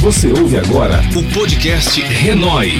Você 0.00 0.28
ouve 0.28 0.56
agora 0.56 1.00
o 1.16 1.34
podcast 1.34 2.00
Renói. 2.00 2.72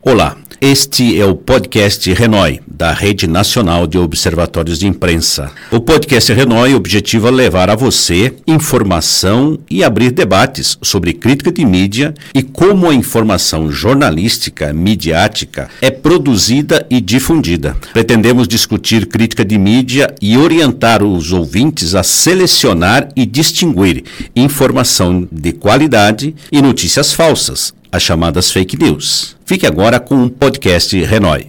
Olá, 0.00 0.36
este 0.60 1.20
é 1.20 1.24
o 1.24 1.34
podcast 1.34 2.10
Renói, 2.12 2.60
da 2.66 2.92
Rede 2.92 3.26
Nacional 3.26 3.86
de 3.86 3.98
Observatórios 3.98 4.78
de 4.78 4.86
Imprensa. 4.86 5.50
O 5.70 5.80
podcast 5.80 6.32
Renói 6.32 6.74
objetiva 6.74 7.30
levar 7.30 7.68
a 7.68 7.76
você 7.76 8.34
informação 8.46 9.58
e 9.70 9.84
abrir 9.84 10.12
debates 10.12 10.78
sobre 10.80 11.12
crítica 11.12 11.52
de 11.52 11.64
mídia 11.64 12.14
e 12.34 12.42
como 12.42 12.88
a 12.88 12.94
informação 12.94 13.70
jornalística, 13.70 14.72
midiática, 14.72 15.68
é 15.80 15.90
produzida 15.90 16.86
e 16.88 17.00
difundida. 17.00 17.76
Pretendemos 17.92 18.48
discutir 18.48 19.06
crítica 19.06 19.44
de 19.44 19.58
mídia 19.58 20.14
e 20.22 20.38
orientar 20.38 21.02
os 21.02 21.32
ouvintes 21.32 21.94
a 21.94 22.02
selecionar 22.02 23.08
e 23.14 23.26
distinguir 23.26 24.04
informação 24.34 25.28
de 25.30 25.52
qualidade 25.52 26.34
e 26.50 26.62
notícias 26.62 27.12
falsas, 27.12 27.74
as 27.96 28.02
chamadas 28.02 28.50
fake 28.50 28.76
news. 28.78 29.36
Fique 29.46 29.66
agora 29.66 29.98
com 29.98 30.24
o 30.24 30.30
podcast 30.30 30.96
Renói. 31.02 31.46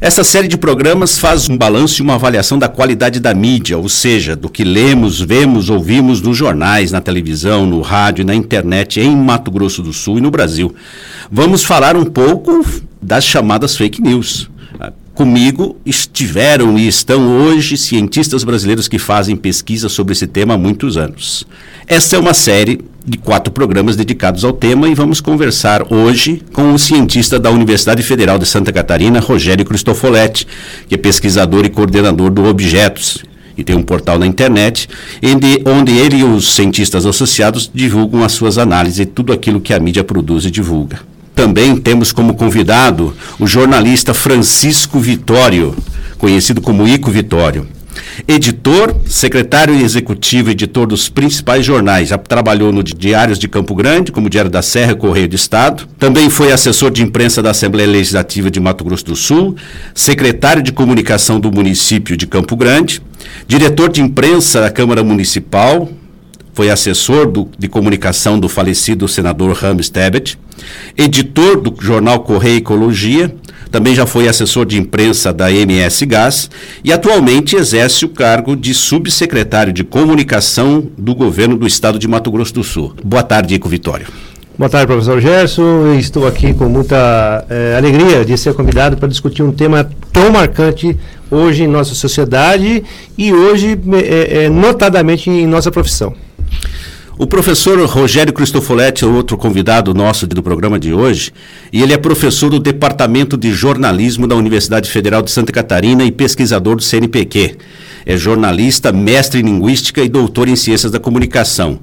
Essa 0.00 0.24
série 0.24 0.48
de 0.48 0.56
programas 0.56 1.18
faz 1.18 1.48
um 1.48 1.56
balanço 1.56 2.00
e 2.00 2.02
uma 2.02 2.16
avaliação 2.16 2.58
da 2.58 2.68
qualidade 2.68 3.20
da 3.20 3.32
mídia, 3.32 3.78
ou 3.78 3.88
seja, 3.88 4.34
do 4.34 4.48
que 4.48 4.64
lemos, 4.64 5.20
vemos, 5.20 5.70
ouvimos 5.70 6.20
nos 6.20 6.36
jornais, 6.36 6.90
na 6.90 7.00
televisão, 7.00 7.64
no 7.64 7.80
rádio 7.80 8.24
na 8.24 8.34
internet 8.34 9.00
em 9.00 9.16
Mato 9.16 9.50
Grosso 9.50 9.82
do 9.82 9.92
Sul 9.92 10.18
e 10.18 10.20
no 10.20 10.30
Brasil. 10.30 10.74
Vamos 11.30 11.62
falar 11.62 11.96
um 11.96 12.04
pouco 12.04 12.64
das 13.00 13.24
chamadas 13.24 13.76
fake 13.76 14.02
news. 14.02 14.50
Comigo 15.14 15.76
estiveram 15.86 16.76
e 16.76 16.88
estão 16.88 17.38
hoje 17.38 17.76
cientistas 17.76 18.42
brasileiros 18.42 18.88
que 18.88 18.98
fazem 18.98 19.36
pesquisa 19.36 19.88
sobre 19.88 20.12
esse 20.12 20.26
tema 20.26 20.54
há 20.54 20.58
muitos 20.58 20.96
anos. 20.96 21.46
Esta 21.86 22.16
é 22.16 22.18
uma 22.18 22.34
série 22.34 22.80
de 23.06 23.16
quatro 23.16 23.52
programas 23.52 23.94
dedicados 23.94 24.44
ao 24.44 24.52
tema 24.52 24.88
e 24.88 24.94
vamos 24.94 25.20
conversar 25.20 25.92
hoje 25.92 26.42
com 26.52 26.74
o 26.74 26.78
cientista 26.80 27.38
da 27.38 27.48
Universidade 27.48 28.02
Federal 28.02 28.40
de 28.40 28.46
Santa 28.46 28.72
Catarina, 28.72 29.20
Rogério 29.20 29.64
Cristofoletti, 29.64 30.48
que 30.88 30.96
é 30.96 30.98
pesquisador 30.98 31.64
e 31.64 31.70
coordenador 31.70 32.30
do 32.30 32.46
Objetos, 32.46 33.22
e 33.56 33.62
tem 33.62 33.76
um 33.76 33.84
portal 33.84 34.18
na 34.18 34.26
internet, 34.26 34.88
onde 35.64 35.92
ele 35.92 36.16
e 36.16 36.24
os 36.24 36.56
cientistas 36.56 37.06
associados 37.06 37.70
divulgam 37.72 38.24
as 38.24 38.32
suas 38.32 38.58
análises 38.58 38.98
e 38.98 39.06
tudo 39.06 39.32
aquilo 39.32 39.60
que 39.60 39.72
a 39.72 39.78
mídia 39.78 40.02
produz 40.02 40.44
e 40.44 40.50
divulga. 40.50 41.13
Também 41.34 41.76
temos 41.76 42.12
como 42.12 42.34
convidado 42.34 43.14
o 43.38 43.46
jornalista 43.46 44.14
Francisco 44.14 45.00
Vitório, 45.00 45.74
conhecido 46.16 46.60
como 46.60 46.86
Ico 46.86 47.10
Vitório. 47.10 47.66
Editor, 48.26 48.94
secretário 49.06 49.74
executivo 49.74 50.50
editor 50.50 50.86
dos 50.86 51.08
principais 51.08 51.64
jornais. 51.64 52.08
Já 52.08 52.18
trabalhou 52.18 52.72
no 52.72 52.82
Diários 52.82 53.38
de 53.38 53.48
Campo 53.48 53.74
Grande, 53.74 54.12
como 54.12 54.30
Diário 54.30 54.50
da 54.50 54.62
Serra 54.62 54.92
e 54.92 54.96
Correio 54.96 55.28
do 55.28 55.36
Estado. 55.36 55.86
Também 55.98 56.30
foi 56.30 56.52
assessor 56.52 56.90
de 56.90 57.02
imprensa 57.02 57.42
da 57.42 57.50
Assembleia 57.50 57.88
Legislativa 57.88 58.50
de 58.50 58.60
Mato 58.60 58.84
Grosso 58.84 59.04
do 59.04 59.16
Sul, 59.16 59.56
secretário 59.94 60.62
de 60.62 60.72
comunicação 60.72 61.38
do 61.38 61.50
município 61.52 62.16
de 62.16 62.26
Campo 62.26 62.56
Grande, 62.56 63.02
diretor 63.46 63.90
de 63.90 64.00
imprensa 64.00 64.60
da 64.60 64.70
Câmara 64.70 65.02
Municipal, 65.02 65.88
foi 66.54 66.70
assessor 66.70 67.26
do, 67.26 67.48
de 67.58 67.68
comunicação 67.68 68.38
do 68.38 68.48
falecido 68.48 69.06
senador 69.08 69.54
Rames 69.54 69.90
Tebet, 69.90 70.38
editor 70.96 71.60
do 71.60 71.74
jornal 71.78 72.20
Correio 72.20 72.58
Ecologia, 72.58 73.34
também 73.70 73.92
já 73.92 74.06
foi 74.06 74.28
assessor 74.28 74.64
de 74.64 74.78
imprensa 74.78 75.32
da 75.32 75.50
MS 75.50 76.06
Gás 76.06 76.48
e 76.84 76.92
atualmente 76.92 77.56
exerce 77.56 78.04
o 78.04 78.08
cargo 78.08 78.54
de 78.54 78.72
subsecretário 78.72 79.72
de 79.72 79.82
comunicação 79.82 80.86
do 80.96 81.12
governo 81.12 81.56
do 81.56 81.66
estado 81.66 81.98
de 81.98 82.06
Mato 82.06 82.30
Grosso 82.30 82.54
do 82.54 82.62
Sul. 82.62 82.94
Boa 83.04 83.24
tarde, 83.24 83.56
Ico 83.56 83.68
Vitório. 83.68 84.06
Boa 84.56 84.70
tarde, 84.70 84.86
professor 84.86 85.20
Gerson. 85.20 85.94
Estou 85.94 86.24
aqui 86.28 86.54
com 86.54 86.68
muita 86.68 87.44
é, 87.50 87.74
alegria 87.76 88.24
de 88.24 88.38
ser 88.38 88.54
convidado 88.54 88.96
para 88.96 89.08
discutir 89.08 89.42
um 89.42 89.50
tema 89.50 89.90
tão 90.12 90.30
marcante 90.30 90.96
hoje 91.28 91.64
em 91.64 91.66
nossa 91.66 91.96
sociedade 91.96 92.84
e 93.18 93.32
hoje, 93.32 93.76
é, 94.04 94.44
é, 94.44 94.48
notadamente, 94.48 95.28
em 95.28 95.48
nossa 95.48 95.72
profissão. 95.72 96.14
O 97.16 97.28
professor 97.28 97.78
Rogério 97.86 98.32
Cristofoletti 98.32 99.04
é 99.04 99.06
outro 99.06 99.36
convidado 99.36 99.94
nosso 99.94 100.26
do 100.26 100.42
programa 100.42 100.80
de 100.80 100.92
hoje, 100.92 101.32
e 101.72 101.80
ele 101.80 101.92
é 101.92 101.96
professor 101.96 102.50
do 102.50 102.58
Departamento 102.58 103.36
de 103.36 103.52
Jornalismo 103.52 104.26
da 104.26 104.34
Universidade 104.34 104.90
Federal 104.90 105.22
de 105.22 105.30
Santa 105.30 105.52
Catarina 105.52 106.02
e 106.04 106.10
pesquisador 106.10 106.74
do 106.74 106.82
CNPq. 106.82 107.56
É 108.04 108.16
jornalista, 108.16 108.90
mestre 108.90 109.40
em 109.40 109.44
linguística 109.44 110.02
e 110.02 110.08
doutor 110.08 110.48
em 110.48 110.56
ciências 110.56 110.90
da 110.90 110.98
comunicação 110.98 111.78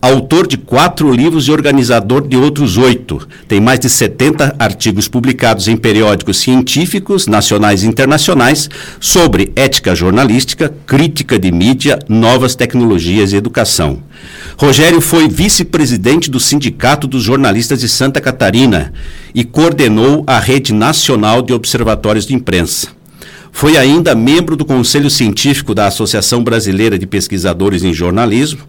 autor 0.00 0.46
de 0.46 0.56
quatro 0.56 1.10
livros 1.10 1.48
e 1.48 1.52
organizador 1.52 2.26
de 2.26 2.36
outros 2.36 2.76
oito. 2.76 3.26
Tem 3.48 3.60
mais 3.60 3.80
de 3.80 3.88
70 3.88 4.56
artigos 4.58 5.08
publicados 5.08 5.68
em 5.68 5.76
periódicos 5.76 6.38
científicos, 6.38 7.26
nacionais 7.26 7.82
e 7.82 7.86
internacionais, 7.86 8.68
sobre 9.00 9.52
ética 9.56 9.94
jornalística, 9.94 10.72
crítica 10.86 11.38
de 11.38 11.50
mídia, 11.50 11.98
novas 12.08 12.54
tecnologias 12.54 13.32
e 13.32 13.36
educação. 13.36 14.02
Rogério 14.56 15.00
foi 15.00 15.28
vice-presidente 15.28 16.30
do 16.30 16.38
Sindicato 16.38 17.06
dos 17.06 17.22
Jornalistas 17.22 17.80
de 17.80 17.88
Santa 17.88 18.20
Catarina 18.20 18.92
e 19.34 19.44
coordenou 19.44 20.24
a 20.26 20.38
Rede 20.38 20.72
Nacional 20.72 21.42
de 21.42 21.52
Observatórios 21.52 22.26
de 22.26 22.34
Imprensa. 22.34 22.88
Foi 23.50 23.78
ainda 23.78 24.14
membro 24.14 24.54
do 24.54 24.66
Conselho 24.66 25.08
Científico 25.08 25.74
da 25.74 25.86
Associação 25.86 26.44
Brasileira 26.44 26.98
de 26.98 27.06
Pesquisadores 27.06 27.82
em 27.82 27.92
Jornalismo 27.92 28.60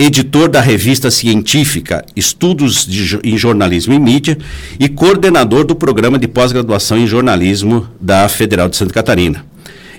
editor 0.00 0.48
da 0.48 0.62
revista 0.62 1.10
científica 1.10 2.02
Estudos 2.16 2.86
de, 2.86 3.20
em 3.22 3.36
Jornalismo 3.36 3.92
e 3.92 3.98
Mídia 3.98 4.38
e 4.78 4.88
coordenador 4.88 5.62
do 5.64 5.76
programa 5.76 6.18
de 6.18 6.26
pós-graduação 6.26 6.96
em 6.96 7.06
jornalismo 7.06 7.86
da 8.00 8.26
Federal 8.26 8.70
de 8.70 8.78
Santa 8.78 8.94
Catarina. 8.94 9.44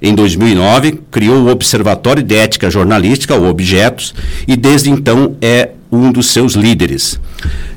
Em 0.01 0.15
2009, 0.15 1.01
criou 1.11 1.43
o 1.43 1.49
Observatório 1.49 2.23
de 2.23 2.35
Ética 2.35 2.71
Jornalística, 2.71 3.35
o 3.35 3.47
Objetos, 3.47 4.15
e 4.47 4.55
desde 4.55 4.89
então 4.89 5.37
é 5.39 5.69
um 5.91 6.11
dos 6.11 6.31
seus 6.31 6.53
líderes. 6.53 7.19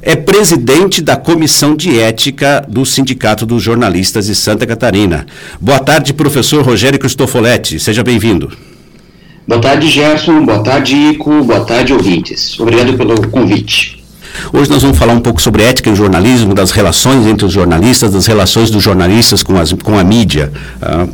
É 0.00 0.16
presidente 0.16 1.02
da 1.02 1.16
Comissão 1.16 1.76
de 1.76 1.98
Ética 1.98 2.64
do 2.66 2.86
Sindicato 2.86 3.44
dos 3.44 3.62
Jornalistas 3.62 4.24
de 4.24 4.34
Santa 4.34 4.66
Catarina. 4.66 5.26
Boa 5.60 5.80
tarde, 5.80 6.14
professor 6.14 6.64
Rogério 6.64 6.98
Cristofoletti. 6.98 7.78
Seja 7.78 8.02
bem-vindo. 8.02 8.50
Boa 9.46 9.60
tarde, 9.60 9.88
Gerson. 9.88 10.44
Boa 10.44 10.60
tarde, 10.60 10.96
Ico. 10.96 11.44
Boa 11.44 11.60
tarde, 11.60 11.92
ouvintes. 11.92 12.58
Obrigado 12.58 12.96
pelo 12.96 13.28
convite. 13.28 14.02
Hoje 14.52 14.70
nós 14.70 14.82
vamos 14.82 14.96
falar 14.96 15.12
um 15.12 15.20
pouco 15.20 15.40
sobre 15.40 15.62
ética 15.62 15.90
em 15.90 15.94
jornalismo, 15.94 16.54
das 16.54 16.70
relações 16.70 17.26
entre 17.26 17.44
os 17.44 17.52
jornalistas, 17.52 18.12
das 18.12 18.26
relações 18.26 18.70
dos 18.70 18.82
jornalistas 18.82 19.42
com, 19.42 19.56
as, 19.58 19.72
com 19.74 19.98
a 19.98 20.02
mídia. 20.02 20.50
Uh, 20.82 21.12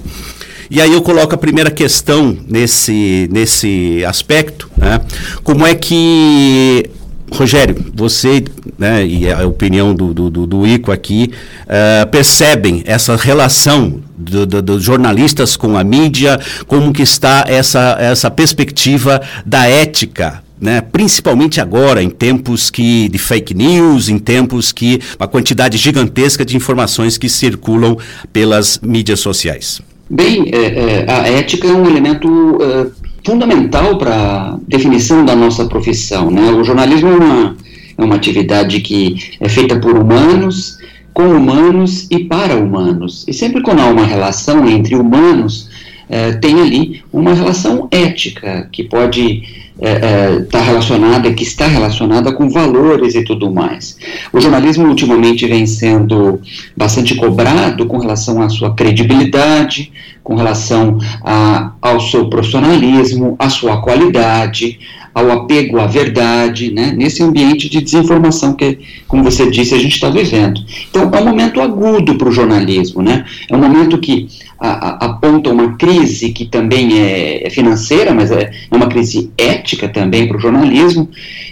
e 0.70 0.80
aí 0.80 0.92
eu 0.92 1.02
coloco 1.02 1.34
a 1.34 1.38
primeira 1.38 1.72
questão 1.72 2.36
nesse, 2.48 3.28
nesse 3.32 4.04
aspecto, 4.04 4.70
né? 4.76 5.00
como 5.42 5.66
é 5.66 5.74
que 5.74 6.88
Rogério, 7.32 7.76
você 7.94 8.44
né, 8.78 9.06
e 9.06 9.30
a 9.30 9.46
opinião 9.46 9.94
do, 9.94 10.12
do, 10.12 10.46
do 10.46 10.66
ICO 10.66 10.90
aqui 10.90 11.32
uh, 11.64 12.06
percebem 12.08 12.82
essa 12.86 13.16
relação 13.16 14.00
dos 14.16 14.46
do, 14.46 14.62
do 14.62 14.80
jornalistas 14.80 15.56
com 15.56 15.76
a 15.76 15.84
mídia, 15.84 16.38
como 16.66 16.92
que 16.92 17.02
está 17.02 17.44
essa, 17.46 17.96
essa 18.00 18.30
perspectiva 18.30 19.20
da 19.46 19.66
ética 19.66 20.42
né, 20.60 20.82
principalmente 20.82 21.60
agora, 21.60 22.02
em 22.02 22.10
tempos 22.10 22.68
que, 22.68 23.08
de 23.08 23.18
fake 23.18 23.54
news, 23.54 24.10
em 24.10 24.18
tempos 24.18 24.72
que 24.72 25.00
uma 25.18 25.26
quantidade 25.26 25.78
gigantesca 25.78 26.44
de 26.44 26.54
informações 26.54 27.16
que 27.16 27.30
circulam 27.30 27.96
pelas 28.30 28.78
mídias 28.82 29.20
sociais? 29.20 29.80
Bem, 30.10 30.50
é, 30.52 30.58
é, 30.58 31.10
a 31.10 31.28
ética 31.28 31.68
é 31.68 31.72
um 31.72 31.88
elemento 31.88 32.58
é, 32.60 32.86
fundamental 33.24 33.98
para 33.98 34.14
a 34.14 34.58
definição 34.66 35.24
da 35.24 35.34
nossa 35.36 35.64
profissão. 35.66 36.30
Né? 36.30 36.50
O 36.50 36.64
jornalismo 36.64 37.08
é 37.08 37.16
uma, 37.16 37.56
é 37.98 38.04
uma 38.04 38.14
atividade 38.16 38.80
que 38.80 39.36
é 39.40 39.48
feita 39.48 39.78
por 39.78 39.96
humanos, 39.96 40.78
com 41.12 41.24
humanos 41.24 42.06
e 42.10 42.24
para 42.24 42.56
humanos. 42.56 43.24
E 43.28 43.32
sempre 43.32 43.62
quando 43.62 43.80
há 43.80 43.86
uma 43.86 44.04
relação 44.04 44.66
entre 44.68 44.94
humanos, 44.94 45.68
é, 46.08 46.32
tem 46.32 46.60
ali 46.60 47.02
uma 47.12 47.34
relação 47.34 47.88
ética 47.90 48.68
que 48.72 48.84
pode 48.84 49.69
está 49.80 49.88
é, 49.88 50.34
é, 50.36 50.40
tá 50.42 50.60
relacionada, 50.60 51.32
que 51.32 51.42
está 51.42 51.66
relacionada 51.66 52.32
com 52.32 52.48
valores 52.48 53.14
e 53.14 53.24
tudo 53.24 53.50
mais. 53.50 53.96
O 54.32 54.40
jornalismo 54.40 54.86
ultimamente 54.86 55.46
vem 55.46 55.66
sendo 55.66 56.40
bastante 56.76 57.14
cobrado 57.14 57.86
com 57.86 57.98
relação 57.98 58.42
à 58.42 58.48
sua 58.48 58.74
credibilidade, 58.74 59.90
com 60.22 60.34
relação 60.34 60.98
a, 61.24 61.72
ao 61.80 61.98
seu 61.98 62.28
profissionalismo, 62.28 63.36
à 63.38 63.48
sua 63.48 63.80
qualidade, 63.80 64.78
ao 65.14 65.30
apego 65.32 65.80
à 65.80 65.86
verdade, 65.86 66.70
né, 66.70 66.92
nesse 66.96 67.22
ambiente 67.22 67.68
de 67.68 67.80
desinformação 67.80 68.54
que, 68.54 68.78
como 69.08 69.24
você 69.24 69.50
disse, 69.50 69.74
a 69.74 69.78
gente 69.78 69.94
está 69.94 70.08
vivendo. 70.08 70.60
Então, 70.88 71.10
é 71.12 71.20
um 71.20 71.24
momento 71.24 71.60
agudo 71.60 72.16
para 72.16 72.28
o 72.28 72.32
jornalismo, 72.32 73.02
né, 73.02 73.24
é 73.48 73.56
um 73.56 73.60
momento 73.60 73.98
que 73.98 74.28
a, 74.60 74.68
a, 74.68 75.06
aponta 75.06 75.50
uma 75.50 75.76
crise 75.76 76.32
que 76.32 76.44
também 76.44 77.00
é, 77.00 77.46
é 77.46 77.50
financeira, 77.50 78.12
mas 78.12 78.30
é, 78.30 78.42
é, 78.70 78.76
uma 78.76 78.86
crise 78.88 79.30
ética 79.38 79.88
também 79.88 80.28
para 80.28 80.36
o 80.36 80.40
jornalismo, 80.40 81.08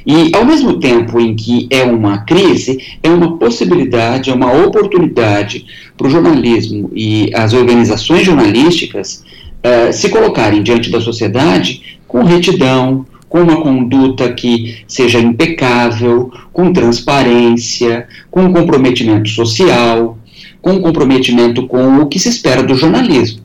e 0.06 0.30
ao 0.36 0.44
mesmo 0.44 0.78
tempo 0.78 1.18
em 1.18 1.34
que 1.34 1.66
é 1.70 1.84
uma 1.84 2.18
crise, 2.18 2.98
é 3.02 3.08
uma 3.08 3.38
possibilidade, 3.38 4.30
é 4.30 4.34
uma 4.34 4.52
oportunidade 4.52 5.64
para 5.96 6.06
o 6.06 6.10
jornalismo 6.10 6.90
e 6.94 7.30
as 7.34 7.54
organizações 7.54 8.26
jornalísticas 8.26 9.24
uh, 9.64 9.92
se 9.92 10.10
colocarem 10.10 10.62
diante 10.62 10.90
da 10.90 11.00
sociedade 11.00 11.98
com 12.06 12.22
retidão, 12.22 13.06
com 13.28 13.42
uma 13.42 13.60
conduta 13.60 14.32
que 14.32 14.78
seja 14.86 15.18
impecável, 15.18 16.30
com 16.52 16.72
transparência, 16.72 18.06
com 18.30 18.52
comprometimento 18.52 19.28
social, 19.28 20.17
com 20.60 20.80
comprometimento 20.80 21.66
com 21.66 21.98
o 21.98 22.06
que 22.06 22.18
se 22.18 22.28
espera 22.28 22.62
do 22.62 22.74
jornalismo. 22.74 23.40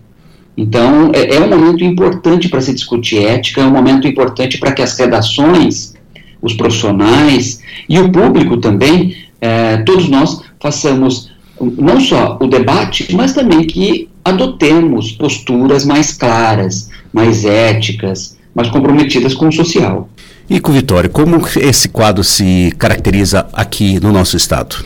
Então, 0.56 1.12
é, 1.14 1.36
é 1.36 1.40
um 1.40 1.50
momento 1.50 1.84
importante 1.84 2.48
para 2.48 2.62
se 2.62 2.74
discutir 2.74 3.26
ética, 3.26 3.62
é 3.62 3.66
um 3.66 3.72
momento 3.72 4.08
importante 4.08 4.58
para 4.58 4.72
que 4.72 4.82
as 4.82 4.98
redações, 4.98 5.94
os 6.42 6.54
profissionais 6.54 7.62
e 7.90 8.00
o 8.00 8.12
público 8.12 8.58
também, 8.58 9.16
é, 9.42 9.78
todos 9.78 10.08
nós 10.10 10.42
façamos 10.60 11.32
não 11.60 12.00
só 12.00 12.38
o 12.42 12.48
debate, 12.48 13.14
mas 13.16 13.34
também 13.34 13.66
que 13.66 14.10
adotemos 14.24 15.12
posturas 15.12 15.86
mais 15.86 16.14
claras, 16.14 16.90
mais 17.12 17.46
éticas, 17.46 18.38
mais 18.54 18.70
comprometidas 18.70 19.34
com 19.34 19.48
o 19.48 19.52
social. 19.52 20.10
E 20.50 20.60
com 20.60 20.72
Vitória, 20.72 21.10
como 21.10 21.42
esse 21.58 21.90
quadro 21.90 22.24
se 22.24 22.74
caracteriza 22.78 23.48
aqui 23.54 24.00
no 24.00 24.12
nosso 24.12 24.36
estado? 24.38 24.84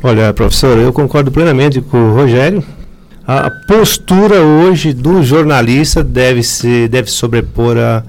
Olha, 0.00 0.32
professor, 0.32 0.78
eu 0.78 0.92
concordo 0.92 1.32
plenamente 1.32 1.80
com 1.80 1.96
o 1.96 2.14
Rogério. 2.14 2.62
A 3.26 3.50
postura 3.66 4.36
hoje 4.40 4.92
do 4.92 5.24
jornalista 5.24 6.04
deve 6.04 6.44
se 6.44 6.86
deve 6.86 7.10
sobrepor 7.10 7.76
a, 7.76 8.04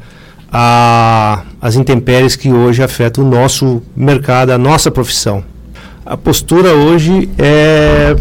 a, 0.53 1.41
as 1.59 1.75
intempéries 1.75 2.35
que 2.35 2.53
hoje 2.53 2.83
afetam 2.83 3.25
o 3.25 3.27
nosso 3.27 3.81
mercado, 3.95 4.51
a 4.51 4.57
nossa 4.57 4.91
profissão. 4.91 5.43
A 6.05 6.15
postura 6.15 6.73
hoje 6.73 7.27
é 7.39 8.15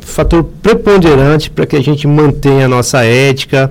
fator 0.00 0.42
preponderante 0.42 1.50
para 1.50 1.66
que 1.66 1.76
a 1.76 1.82
gente 1.82 2.06
mantenha 2.06 2.64
a 2.64 2.68
nossa 2.68 3.04
ética, 3.04 3.70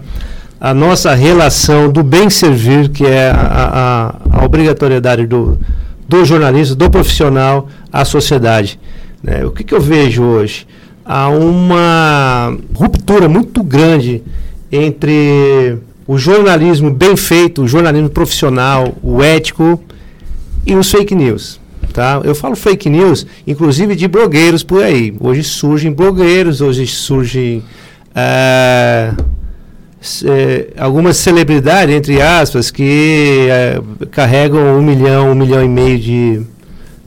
a 0.62 0.76
nossa 0.76 1.12
relação 1.16 1.92
do 1.92 2.04
bem 2.04 2.30
servir, 2.30 2.90
que 2.90 3.04
é 3.04 3.32
a, 3.32 4.16
a, 4.32 4.42
a 4.42 4.46
obrigatoriedade 4.46 5.26
do, 5.26 5.60
do 6.08 6.24
jornalista, 6.24 6.76
do 6.76 6.88
profissional, 6.88 7.68
à 7.92 8.06
sociedade. 8.06 8.80
Né? 9.24 9.46
O 9.46 9.52
que, 9.52 9.64
que 9.64 9.74
eu 9.74 9.80
vejo 9.80 10.22
hoje? 10.22 10.68
Há 11.06 11.30
uma 11.30 12.58
ruptura 12.76 13.30
muito 13.30 13.64
grande 13.64 14.22
entre 14.72 15.78
o 16.06 16.18
jornalismo 16.18 16.92
bem 16.92 17.16
feito, 17.16 17.64
o 17.64 17.68
jornalismo 17.68 18.10
profissional, 18.10 18.94
o 19.02 19.24
ético 19.24 19.82
e 20.66 20.76
os 20.76 20.92
fake 20.92 21.16
news. 21.16 21.60
Tá? 21.94 22.22
Eu 22.24 22.34
falo 22.34 22.56
fake 22.56 22.90
news, 22.90 23.26
inclusive 23.46 23.96
de 23.96 24.08
blogueiros 24.08 24.64
por 24.64 24.84
aí. 24.84 25.16
Hoje 25.20 25.44
surgem 25.44 25.92
blogueiros, 25.92 26.60
hoje 26.60 26.88
surgem 26.88 27.64
é, 28.16 29.14
é, 30.26 30.68
algumas 30.78 31.18
celebridades, 31.18 31.96
entre 31.96 32.22
aspas, 32.22 32.72
que 32.72 33.48
é, 33.50 33.80
carregam 34.12 34.78
um 34.78 34.82
milhão, 34.82 35.32
um 35.32 35.36
milhão 35.36 35.64
e 35.64 35.70
meio 35.70 36.00
de, 36.00 36.42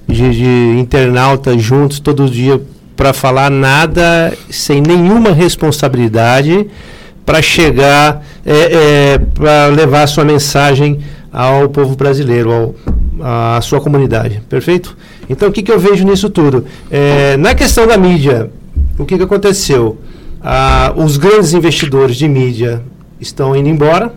de, 0.06 0.30
de 0.30 0.80
internautas 0.80 1.60
juntos 1.60 2.00
todo 2.00 2.28
dia 2.28 2.60
para 2.96 3.12
falar 3.12 3.50
nada, 3.50 4.32
sem 4.48 4.80
nenhuma 4.80 5.32
responsabilidade, 5.32 6.66
para 7.24 7.42
chegar, 7.42 8.24
é, 8.44 8.54
é, 8.54 9.18
para 9.18 9.66
levar 9.66 10.04
a 10.04 10.06
sua 10.06 10.24
mensagem 10.24 11.00
ao 11.32 11.68
povo 11.68 11.94
brasileiro, 11.94 12.50
ao, 12.52 12.74
à 13.20 13.60
sua 13.60 13.80
comunidade. 13.80 14.40
Perfeito? 14.48 14.96
Então, 15.28 15.48
o 15.48 15.52
que, 15.52 15.62
que 15.62 15.70
eu 15.70 15.78
vejo 15.78 16.04
nisso 16.04 16.30
tudo? 16.30 16.64
É, 16.90 17.36
na 17.36 17.54
questão 17.54 17.86
da 17.86 17.98
mídia, 17.98 18.50
o 18.98 19.04
que, 19.04 19.16
que 19.16 19.22
aconteceu? 19.22 19.98
Ah, 20.40 20.92
os 20.96 21.16
grandes 21.16 21.52
investidores 21.52 22.16
de 22.16 22.28
mídia 22.28 22.80
estão 23.20 23.54
indo 23.56 23.68
embora 23.68 24.14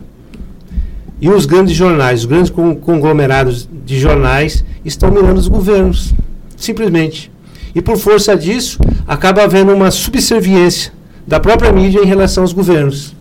e 1.22 1.30
os 1.30 1.46
grandes 1.46 1.76
jornais, 1.76 2.22
os 2.22 2.26
grandes 2.26 2.50
conglomerados 2.50 3.68
de 3.86 4.00
jornais 4.00 4.64
estão 4.86 5.12
mirando 5.12 5.38
os 5.38 5.48
governos, 5.48 6.14
simplesmente. 6.56 7.32
E 7.76 7.82
por 7.82 7.98
força 7.98 8.36
disso, 8.36 8.80
acaba 9.08 9.44
havendo 9.44 9.74
uma 9.74 9.92
subserviência 9.92 10.92
da 11.28 11.40
própria 11.40 11.72
mídia 11.72 12.00
em 12.00 12.06
relação 12.06 12.44
aos 12.44 12.54
governos. 12.54 13.14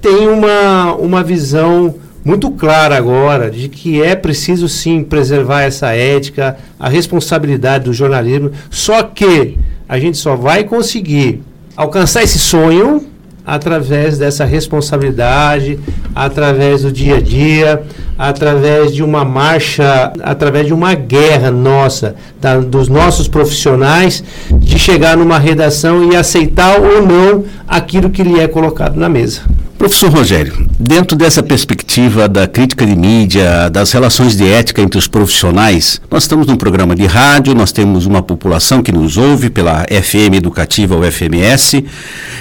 Tem 0.00 0.28
uma, 0.28 0.94
uma 0.94 1.22
visão 1.22 1.94
muito 2.24 2.50
clara 2.50 2.96
agora 2.96 3.50
de 3.50 3.68
que 3.68 4.02
é 4.02 4.16
preciso 4.16 4.68
sim 4.68 5.02
preservar 5.02 5.62
essa 5.62 5.94
ética, 5.94 6.56
a 6.78 6.88
responsabilidade 6.88 7.84
do 7.84 7.92
jornalismo, 7.92 8.50
só 8.70 9.02
que 9.02 9.58
a 9.88 9.98
gente 9.98 10.16
só 10.16 10.34
vai 10.34 10.64
conseguir 10.64 11.42
alcançar 11.76 12.22
esse 12.22 12.38
sonho 12.38 13.06
através 13.46 14.18
dessa 14.18 14.44
responsabilidade, 14.44 15.78
através 16.14 16.82
do 16.82 16.92
dia 16.92 17.16
a 17.16 17.20
dia, 17.20 17.82
através 18.18 18.94
de 18.94 19.02
uma 19.02 19.24
marcha, 19.24 20.12
através 20.22 20.66
de 20.66 20.72
uma 20.72 20.94
guerra 20.94 21.50
nossa, 21.50 22.14
da, 22.40 22.58
dos 22.58 22.88
nossos 22.88 23.28
profissionais, 23.28 24.22
de 24.50 24.78
chegar 24.78 25.16
numa 25.16 25.38
redação 25.38 26.10
e 26.10 26.16
aceitar 26.16 26.80
ou 26.80 27.04
não 27.04 27.44
aquilo 27.66 28.10
que 28.10 28.22
lhe 28.22 28.40
é 28.40 28.48
colocado 28.48 28.96
na 28.96 29.08
mesa. 29.08 29.42
Professor 29.76 30.08
Rogério, 30.08 30.66
dentro 30.78 31.16
dessa 31.16 31.42
perspectiva 31.42 32.28
da 32.28 32.46
crítica 32.46 32.86
de 32.86 32.94
mídia, 32.94 33.68
das 33.68 33.90
relações 33.90 34.36
de 34.36 34.48
ética 34.48 34.80
entre 34.80 34.98
os 34.98 35.08
profissionais, 35.08 36.00
nós 36.08 36.22
estamos 36.22 36.46
num 36.46 36.56
programa 36.56 36.94
de 36.94 37.04
rádio, 37.06 37.54
nós 37.56 37.72
temos 37.72 38.06
uma 38.06 38.22
população 38.22 38.82
que 38.82 38.92
nos 38.92 39.16
ouve 39.16 39.50
pela 39.50 39.84
FM 39.84 40.36
Educativa, 40.36 40.96
o 40.96 41.02
FMS, 41.10 41.84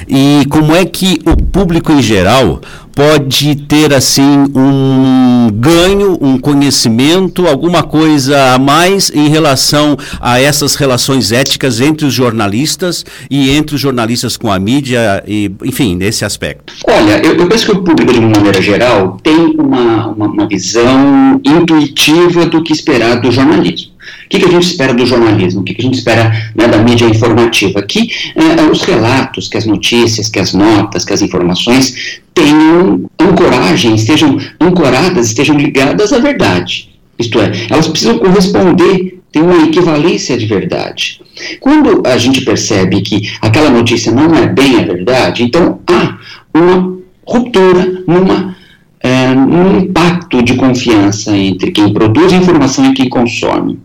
e 0.08 0.46
como 0.48 0.76
é 0.76 0.86
que 0.86 1.20
o 1.26 1.36
público 1.36 1.92
em 1.92 2.02
geral 2.04 2.62
pode 2.96 3.56
ter 3.56 3.94
assim 3.94 4.46
um 4.56 5.50
ganho, 5.52 6.18
um 6.22 6.38
conhecimento, 6.38 7.48
alguma 7.48 7.84
coisa 7.84 8.54
a 8.54 8.60
mais 8.60 9.12
em 9.14 9.28
relação 9.30 9.98
a 10.20 10.40
essas 10.40 10.76
relações 10.76 11.32
éticas 11.32 11.82
entre 11.82 12.06
os 12.06 12.14
jornalistas 12.14 13.06
e 13.30 13.50
entre 13.52 13.76
os 13.76 13.82
jornalistas 13.82 14.38
com 14.38 14.52
a 14.52 14.60
mídia, 14.60 15.24
e, 15.28 15.52
enfim, 15.64 15.96
nesse 15.96 16.24
aspecto? 16.24 16.74
Olha, 16.88 17.22
eu, 17.26 17.36
eu 17.36 17.48
penso 17.48 17.66
que 17.66 17.72
o 17.72 17.84
público, 17.84 18.14
de 18.14 18.20
uma 18.20 18.30
maneira 18.30 18.62
geral, 18.62 19.18
tem 19.24 19.56
uma, 19.58 20.08
uma, 20.08 20.28
uma 20.28 20.48
visão 20.48 21.42
intuitiva 21.44 22.46
do 22.46 22.64
que 22.64 22.74
esperar 22.74 23.20
do 23.20 23.32
jornalismo. 23.32 23.93
O 24.26 24.30
que, 24.30 24.40
que, 24.40 24.46
a 24.46 24.52
gente 24.52 24.66
espera 24.66 24.94
do 24.94 25.06
jornalismo? 25.06 25.62
O 25.62 25.64
que, 25.64 25.74
que 25.74 25.82
a 25.82 25.86
gente 25.86 25.98
espera 25.98 26.52
né, 26.56 26.68
da 26.68 26.78
mídia 26.78 27.06
informativa? 27.06 27.82
Que 27.82 28.10
eh, 28.36 28.72
os 28.72 28.82
relatos, 28.84 29.48
que 29.48 29.58
as 29.58 29.66
notícias, 29.66 30.30
que 30.30 30.40
as 30.40 30.54
notas, 30.54 31.06
que 31.06 31.14
as 31.14 31.22
informações 31.22 32.22
tenham 32.34 33.10
ancoragem, 33.20 33.96
estejam 33.96 34.38
ancoradas, 34.60 35.28
estejam 35.28 35.58
ligadas 35.58 36.12
à 36.14 36.20
verdade. 36.20 36.90
Isto 37.18 37.40
é, 37.40 37.52
elas 37.70 37.88
precisam 37.88 38.18
corresponder, 38.18 39.20
ter 39.32 39.42
uma 39.42 39.64
equivalência 39.64 40.38
de 40.38 40.46
verdade. 40.46 41.22
Quando 41.60 42.04
a 42.06 42.18
gente 42.18 42.42
percebe 42.42 43.02
que 43.02 43.32
aquela 43.42 43.70
notícia 43.70 44.12
não 44.12 44.34
é 44.36 44.48
bem 44.48 44.80
a 44.80 44.84
verdade, 44.84 45.44
então 45.44 45.80
há 45.88 46.18
uma 46.54 47.00
ruptura 47.26 48.04
numa 48.08 48.56
é, 49.04 49.30
um 49.30 49.80
impacto 49.80 50.23
de 50.42 50.56
confiança 50.56 51.36
entre 51.38 51.72
quem 51.72 51.94
produz 51.94 52.34
a 52.34 52.38
informação 52.38 52.86
e 52.86 52.94
quem 52.94 53.10
consome. 53.10 53.80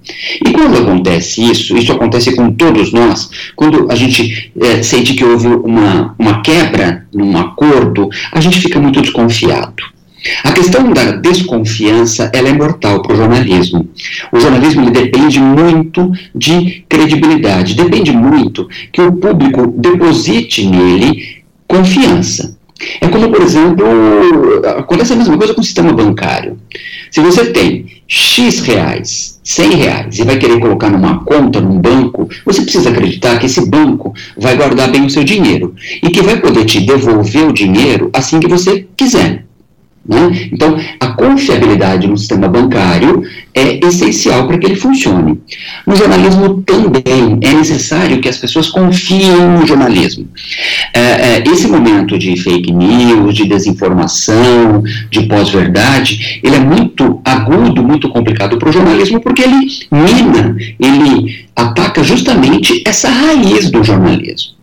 E 0.46 0.50
quando 0.52 0.78
acontece 0.78 1.42
isso, 1.42 1.76
isso 1.76 1.92
acontece 1.92 2.34
com 2.34 2.52
todos 2.52 2.92
nós, 2.92 3.28
quando 3.54 3.90
a 3.90 3.94
gente 3.94 4.50
é, 4.60 4.82
sente 4.82 5.14
que 5.14 5.24
houve 5.24 5.48
uma, 5.48 6.14
uma 6.18 6.40
quebra 6.42 7.06
num 7.12 7.36
acordo, 7.36 8.08
a 8.32 8.40
gente 8.40 8.60
fica 8.60 8.80
muito 8.80 9.00
desconfiado. 9.02 9.82
A 10.42 10.52
questão 10.52 10.92
da 10.92 11.12
desconfiança 11.12 12.30
ela 12.34 12.48
é 12.48 12.52
mortal 12.52 13.02
para 13.02 13.14
o 13.14 13.16
jornalismo. 13.16 13.88
O 14.32 14.40
jornalismo 14.40 14.82
ele 14.82 14.90
depende 14.90 15.38
muito 15.40 16.12
de 16.34 16.84
credibilidade, 16.88 17.74
depende 17.74 18.10
muito 18.10 18.68
que 18.92 19.00
o 19.00 19.12
público 19.12 19.72
deposite 19.76 20.66
nele 20.66 21.44
confiança. 21.66 22.57
É 23.00 23.08
como, 23.08 23.30
por 23.30 23.42
exemplo, 23.42 23.84
acontece 24.78 25.12
a 25.12 25.16
mesma 25.16 25.36
coisa 25.36 25.54
com 25.54 25.60
o 25.60 25.64
sistema 25.64 25.92
bancário. 25.92 26.58
Se 27.10 27.20
você 27.20 27.46
tem 27.46 27.86
X 28.06 28.60
reais, 28.60 29.40
100 29.42 29.70
reais, 29.74 30.18
e 30.18 30.24
vai 30.24 30.38
querer 30.38 30.60
colocar 30.60 30.88
numa 30.88 31.24
conta, 31.24 31.60
num 31.60 31.80
banco, 31.80 32.28
você 32.44 32.62
precisa 32.62 32.90
acreditar 32.90 33.38
que 33.38 33.46
esse 33.46 33.68
banco 33.68 34.14
vai 34.36 34.56
guardar 34.56 34.90
bem 34.90 35.04
o 35.04 35.10
seu 35.10 35.24
dinheiro 35.24 35.74
e 36.02 36.10
que 36.10 36.22
vai 36.22 36.38
poder 36.38 36.64
te 36.64 36.80
devolver 36.80 37.48
o 37.48 37.52
dinheiro 37.52 38.10
assim 38.12 38.38
que 38.38 38.48
você 38.48 38.86
quiser. 38.96 39.47
Né? 40.08 40.48
Então, 40.50 40.74
a 40.98 41.08
confiabilidade 41.08 42.06
no 42.06 42.16
sistema 42.16 42.48
bancário 42.48 43.22
é 43.54 43.78
essencial 43.86 44.46
para 44.46 44.56
que 44.56 44.66
ele 44.66 44.74
funcione. 44.74 45.38
No 45.86 45.94
jornalismo 45.94 46.62
também 46.62 47.38
é 47.42 47.52
necessário 47.52 48.18
que 48.18 48.28
as 48.28 48.38
pessoas 48.38 48.70
confiem 48.70 49.36
no 49.36 49.66
jornalismo. 49.66 50.26
É, 50.94 51.00
é, 51.00 51.44
esse 51.46 51.68
momento 51.68 52.18
de 52.18 52.34
fake 52.40 52.72
news, 52.72 53.34
de 53.34 53.46
desinformação, 53.46 54.82
de 55.10 55.24
pós-verdade, 55.24 56.40
ele 56.42 56.56
é 56.56 56.60
muito 56.60 57.20
agudo, 57.22 57.82
muito 57.82 58.08
complicado 58.08 58.56
para 58.56 58.70
o 58.70 58.72
jornalismo, 58.72 59.20
porque 59.20 59.42
ele 59.42 59.68
mina, 59.92 60.56
ele 60.80 61.46
ataca 61.54 62.02
justamente 62.02 62.82
essa 62.86 63.10
raiz 63.10 63.70
do 63.70 63.84
jornalismo. 63.84 64.56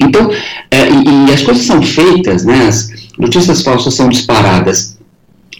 Então, 0.00 0.30
é, 0.70 0.88
e, 0.88 1.28
e 1.28 1.34
as 1.34 1.42
coisas 1.42 1.64
são 1.64 1.82
feitas, 1.82 2.44
né, 2.44 2.66
as, 2.66 3.07
notícias 3.18 3.62
falsas 3.62 3.94
são 3.94 4.08
disparadas 4.08 4.98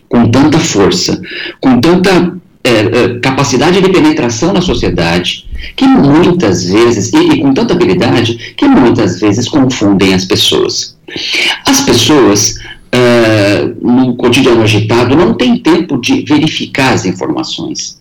com 0.09 0.31
tanta 0.31 0.59
força, 0.59 1.21
com 1.61 1.81
tanta 1.81 2.38
é, 2.65 2.71
é, 2.71 3.19
capacidade 3.21 3.81
de 3.81 3.88
penetração 3.91 4.53
na 4.53 4.61
sociedade, 4.61 5.47
que 5.77 5.87
muitas 5.87 6.65
vezes, 6.69 7.12
e, 7.12 7.17
e, 7.17 7.41
com 7.41 7.53
tanta 7.53 7.75
habilidade, 7.75 8.55
que 8.57 8.67
muitas 8.67 9.21
vezes 9.21 9.49
confundem 9.49 10.15
as 10.15 10.25
pessoas. 10.25 10.97
As 11.67 11.81
pessoas, 11.83 12.57
é, 12.93 13.69
no 13.81 14.17
cotidiano 14.17 14.62
agitado, 14.62 15.17
não 15.17 15.35
têm 15.35 15.59
tempo 15.59 16.00
de 16.00 16.23
verificar 16.23 16.93
as 16.93 17.05
informações. 17.05 17.99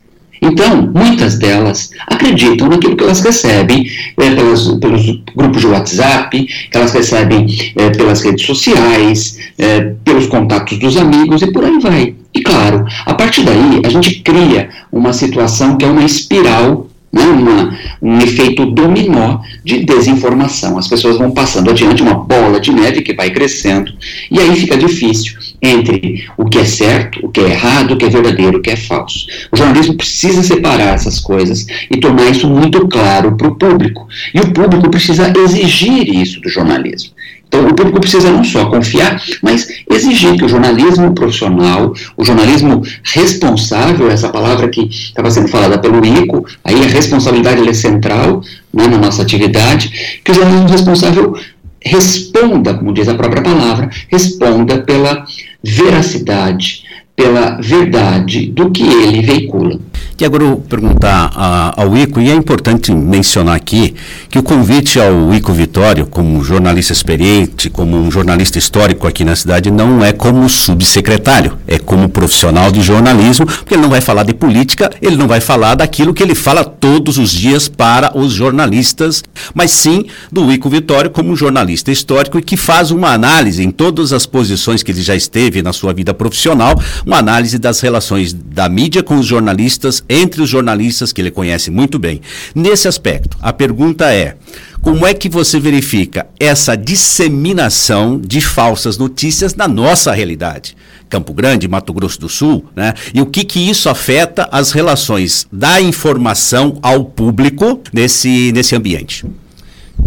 Então, 0.48 0.90
muitas 0.96 1.38
delas 1.38 1.92
acreditam 2.08 2.70
naquilo 2.70 2.96
que 2.96 3.04
elas 3.04 3.20
recebem 3.20 3.86
é, 4.18 4.32
pelas, 4.32 4.68
pelos 4.80 5.22
grupos 5.36 5.62
de 5.62 5.68
WhatsApp, 5.68 6.46
que 6.72 6.78
elas 6.78 6.94
recebem 6.94 7.74
é, 7.76 7.90
pelas 7.90 8.22
redes 8.22 8.46
sociais, 8.46 9.38
é, 9.58 9.82
pelos 10.06 10.28
contatos 10.28 10.80
dos 10.80 10.96
amigos 10.96 11.42
e 11.42 11.52
por 11.52 11.66
aí 11.66 11.80
vai. 11.80 12.16
E 12.34 12.42
claro, 12.42 12.86
a 13.06 13.14
partir 13.14 13.44
daí 13.44 13.82
a 13.84 13.90
gente 13.90 14.22
cria 14.22 14.70
uma 14.92 15.12
situação 15.12 15.78
que 15.78 15.86
é 15.86 15.88
uma 15.90 16.04
espiral 16.04 16.88
né, 17.12 17.24
uma, 17.24 17.78
um 18.02 18.20
efeito 18.20 18.66
dominó 18.66 19.40
de 19.64 19.84
desinformação. 19.84 20.78
As 20.78 20.88
pessoas 20.88 21.18
vão 21.18 21.32
passando 21.32 21.70
adiante 21.70 22.02
uma 22.02 22.16
bola 22.16 22.60
de 22.60 22.72
neve 22.72 23.02
que 23.02 23.14
vai 23.14 23.32
crescendo, 23.32 23.92
e 24.30 24.40
aí 24.40 24.56
fica 24.56 24.78
difícil 24.78 25.47
entre 25.62 26.26
o 26.38 26.46
que 26.46 26.60
é 26.60 26.66
certo, 26.66 27.26
o 27.26 27.30
que 27.30 27.42
é 27.42 27.52
errado, 27.52 27.92
o 27.92 27.98
que 27.98 28.06
é 28.06 28.10
verdadeiro, 28.10 28.60
o 28.60 28.62
que 28.62 28.72
é 28.72 28.76
falso. 28.76 29.26
O 29.52 29.58
jornalismo 29.58 29.96
precisa 29.96 30.44
separar 30.44 30.94
essas 30.94 31.20
coisas 31.20 31.66
e 31.90 31.98
tornar 31.98 32.30
isso 32.30 32.48
muito 32.48 32.88
claro 32.88 33.36
para 33.36 33.48
o 33.48 33.56
público. 33.56 34.08
E 34.34 34.40
o 34.40 34.52
público 34.52 34.90
precisa 34.90 35.34
exigir 35.38 36.14
isso 36.14 36.40
do 36.42 36.50
jornalismo. 36.50 37.12
Então, 37.48 37.66
o 37.66 37.74
público 37.74 38.02
precisa 38.02 38.30
não 38.30 38.44
só 38.44 38.66
confiar, 38.66 39.22
mas 39.42 39.68
exigir 39.90 40.36
que 40.36 40.44
o 40.44 40.50
jornalismo 40.50 41.14
profissional, 41.14 41.94
o 42.18 42.26
jornalismo 42.26 42.82
responsável, 43.04 44.12
essa 44.12 44.30
palavra 44.30 44.68
que 44.68 44.82
estava 44.82 45.32
sendo 45.32 45.48
falada 45.48 45.80
pelo 45.80 46.06
ICO, 46.06 46.46
aí 46.64 46.76
a 46.84 46.88
responsabilidade 46.88 47.68
é 47.68 47.74
central 47.74 48.42
né, 48.74 48.88
na 48.88 48.98
nossa 48.98 49.22
atividade, 49.22 50.20
que 50.24 50.32
o 50.32 50.36
jornalismo 50.36 50.68
responsável 50.68 51.38
responda, 51.82 52.74
como 52.74 52.94
diz 52.94 53.08
a 53.08 53.16
própria 53.16 53.42
palavra, 53.42 53.90
responda 54.10 54.82
pela 54.82 55.26
veracidade, 55.64 56.84
pela 57.16 57.60
verdade 57.62 58.48
do 58.48 58.72
que 58.72 58.84
ele 58.84 59.22
veicula. 59.22 59.80
E 60.20 60.26
agora 60.26 60.44
eu 60.44 60.48
vou 60.48 60.58
perguntar 60.62 61.32
a, 61.36 61.80
ao 61.80 61.96
Ico, 61.96 62.20
e 62.20 62.32
é 62.32 62.34
importante 62.34 62.92
mencionar 62.92 63.56
aqui 63.56 63.94
que 64.32 64.40
o 64.40 64.42
convite 64.42 65.00
ao 65.00 65.32
Ico 65.32 65.54
Vitório, 65.54 66.08
como 66.08 66.44
jornalista 66.44 66.92
experiente, 66.92 67.70
como 67.70 67.96
um 67.96 68.10
jornalista 68.10 68.58
histórico 68.58 69.06
aqui 69.06 69.24
na 69.24 69.36
cidade, 69.36 69.70
não 69.70 70.04
é 70.04 70.12
como 70.12 70.50
subsecretário, 70.50 71.60
é 71.68 71.78
como 71.78 72.10
profissional 72.10 72.72
de 72.72 72.82
jornalismo, 72.82 73.46
porque 73.46 73.76
ele 73.76 73.84
não 73.84 73.92
vai 73.92 74.02
falar 74.02 74.24
de 74.24 74.34
política, 74.34 74.90
ele 75.04 75.16
não 75.16 75.28
vai 75.28 75.40
falar 75.40 75.76
daquilo 75.76 76.16
que 76.16 76.24
ele 76.24 76.34
fala 76.34 76.66
todos 76.66 77.20
os 77.20 77.30
dias 77.30 77.68
para 77.68 78.18
os 78.18 78.34
jornalistas, 78.34 79.24
mas 79.54 79.70
sim 79.70 80.08
do 80.32 80.52
Ico 80.52 80.68
Vitório 80.68 81.12
como 81.12 81.36
jornalista 81.36 81.92
histórico 81.92 82.40
e 82.40 82.42
que 82.42 82.58
faz 82.58 82.90
uma 82.90 83.14
análise 83.14 83.64
em 83.64 83.70
todas 83.70 84.12
as 84.12 84.26
posições 84.26 84.82
que 84.82 84.92
ele 84.92 85.04
já 85.04 85.16
esteve 85.16 85.62
na 85.62 85.74
sua 85.74 85.94
vida 85.94 86.12
profissional, 86.12 86.74
uma 87.06 87.20
análise 87.20 87.60
das 87.60 87.80
relações 87.82 88.34
da 88.34 88.68
mídia 88.68 89.04
com 89.04 89.20
os 89.20 89.26
jornalistas 89.28 90.07
entre 90.10 90.42
os 90.42 90.50
jornalistas 90.50 91.12
que 91.12 91.22
ele 91.22 91.32
conhece 91.32 91.70
muito 91.72 92.00
bem. 92.00 92.22
Nesse 92.54 92.88
aspecto, 92.88 93.38
a 93.42 93.52
pergunta 93.52 94.14
é: 94.14 94.36
como 94.82 95.06
é 95.06 95.14
que 95.14 95.30
você 95.30 95.60
verifica 95.60 96.28
essa 96.40 96.76
disseminação 96.76 98.20
de 98.20 98.42
falsas 98.42 98.98
notícias 98.98 99.56
na 99.56 99.68
nossa 99.68 100.12
realidade? 100.12 100.76
Campo 101.10 101.34
Grande, 101.34 101.68
Mato 101.68 101.94
Grosso 101.94 102.20
do 102.20 102.30
Sul, 102.30 102.66
né? 102.76 102.94
E 103.14 103.22
o 103.22 103.26
que 103.26 103.44
que 103.44 103.60
isso 103.60 103.90
afeta 103.90 104.48
as 104.52 104.72
relações 104.72 105.48
da 105.52 105.82
informação 105.82 106.78
ao 106.82 107.06
público 107.06 107.82
nesse, 107.94 108.52
nesse 108.52 108.76
ambiente? 108.76 109.26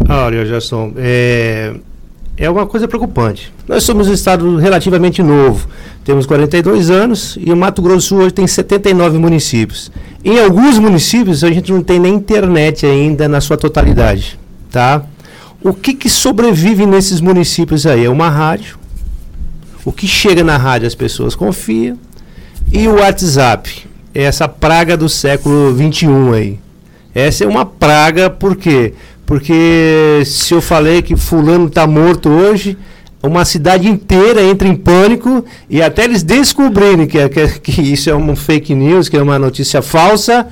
Olha, 0.09 0.45
Gerson, 0.47 0.93
é, 0.97 1.75
é 2.41 2.49
uma 2.49 2.67
coisa 2.67 2.89
preocupante. 2.89 3.53
Nós 3.69 3.85
somos 3.85 4.09
um 4.09 4.15
estado 4.15 4.57
relativamente 4.57 5.23
novo, 5.23 5.69
temos 6.03 6.25
42 6.25 6.91
anos 6.91 7.39
e 7.39 7.53
o 7.53 7.57
Mato 7.57 7.83
Grosso 7.83 8.17
hoje 8.17 8.33
tem 8.33 8.47
79 8.47 9.19
municípios. 9.19 9.93
Em 10.25 10.41
alguns 10.41 10.79
municípios 10.79 11.45
a 11.45 11.53
gente 11.53 11.71
não 11.71 11.83
tem 11.83 12.01
nem 12.01 12.15
internet 12.15 12.87
ainda 12.87 13.29
na 13.29 13.43
sua 13.43 13.59
totalidade, 13.59 14.41
tá? 14.71 15.03
O 15.63 15.75
que, 15.75 15.93
que 15.93 16.09
sobrevive 16.09 16.87
nesses 16.87 17.21
municípios 17.21 17.85
aí? 17.85 18.07
É 18.07 18.11
uma 18.11 18.31
rádio. 18.31 18.79
O 19.85 19.93
que 19.93 20.07
chega 20.07 20.43
na 20.43 20.57
rádio 20.57 20.89
as 20.89 20.95
pessoas 20.95 21.35
confiam. 21.35 21.99
E 22.73 22.89
o 22.89 22.95
WhatsApp, 22.95 23.87
é 24.15 24.23
essa 24.23 24.49
praga 24.49 24.97
do 24.97 25.11
século 25.11 25.75
21 25.75 26.33
aí. 26.33 26.59
Essa 27.15 27.45
é 27.45 27.47
uma 27.47 27.67
praga, 27.67 28.31
por 28.31 28.57
quê? 28.57 28.95
Porque 29.31 30.25
se 30.27 30.53
eu 30.53 30.61
falei 30.61 31.03
que 31.03 31.15
fulano 31.15 31.69
está 31.69 31.87
morto 31.87 32.29
hoje, 32.29 32.77
uma 33.23 33.45
cidade 33.45 33.87
inteira 33.87 34.43
entra 34.43 34.67
em 34.67 34.75
pânico 34.75 35.45
e 35.69 35.81
até 35.81 36.03
eles 36.03 36.25
descobrirem 36.25 37.07
que, 37.07 37.29
que, 37.29 37.61
que 37.61 37.81
isso 37.81 38.11
é 38.11 38.17
um 38.17 38.35
fake 38.35 38.75
news, 38.75 39.09
que 39.09 39.17
é 39.17 39.23
uma 39.23 39.39
notícia 39.39 39.81
falsa, 39.83 40.49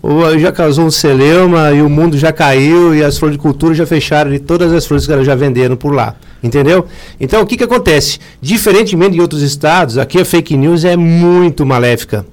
ou 0.00 0.38
já 0.38 0.52
causou 0.52 0.86
um 0.86 0.92
celeuma 0.92 1.72
e 1.72 1.82
o 1.82 1.90
mundo 1.90 2.16
já 2.16 2.32
caiu 2.32 2.94
e 2.94 3.02
as 3.02 3.18
floriculturas 3.18 3.76
já 3.76 3.84
fecharam 3.84 4.32
e 4.32 4.38
todas 4.38 4.72
as 4.72 4.86
flores 4.86 5.08
que 5.08 5.12
elas 5.12 5.26
já 5.26 5.34
venderam 5.34 5.74
por 5.74 5.92
lá. 5.92 6.14
Entendeu? 6.40 6.86
Então 7.20 7.42
o 7.42 7.46
que, 7.46 7.56
que 7.56 7.64
acontece? 7.64 8.20
Diferentemente 8.40 9.14
de 9.14 9.20
outros 9.20 9.42
estados, 9.42 9.98
aqui 9.98 10.20
a 10.20 10.24
fake 10.24 10.56
news 10.56 10.84
é 10.84 10.96
muito 10.96 11.66
maléfica. 11.66 12.24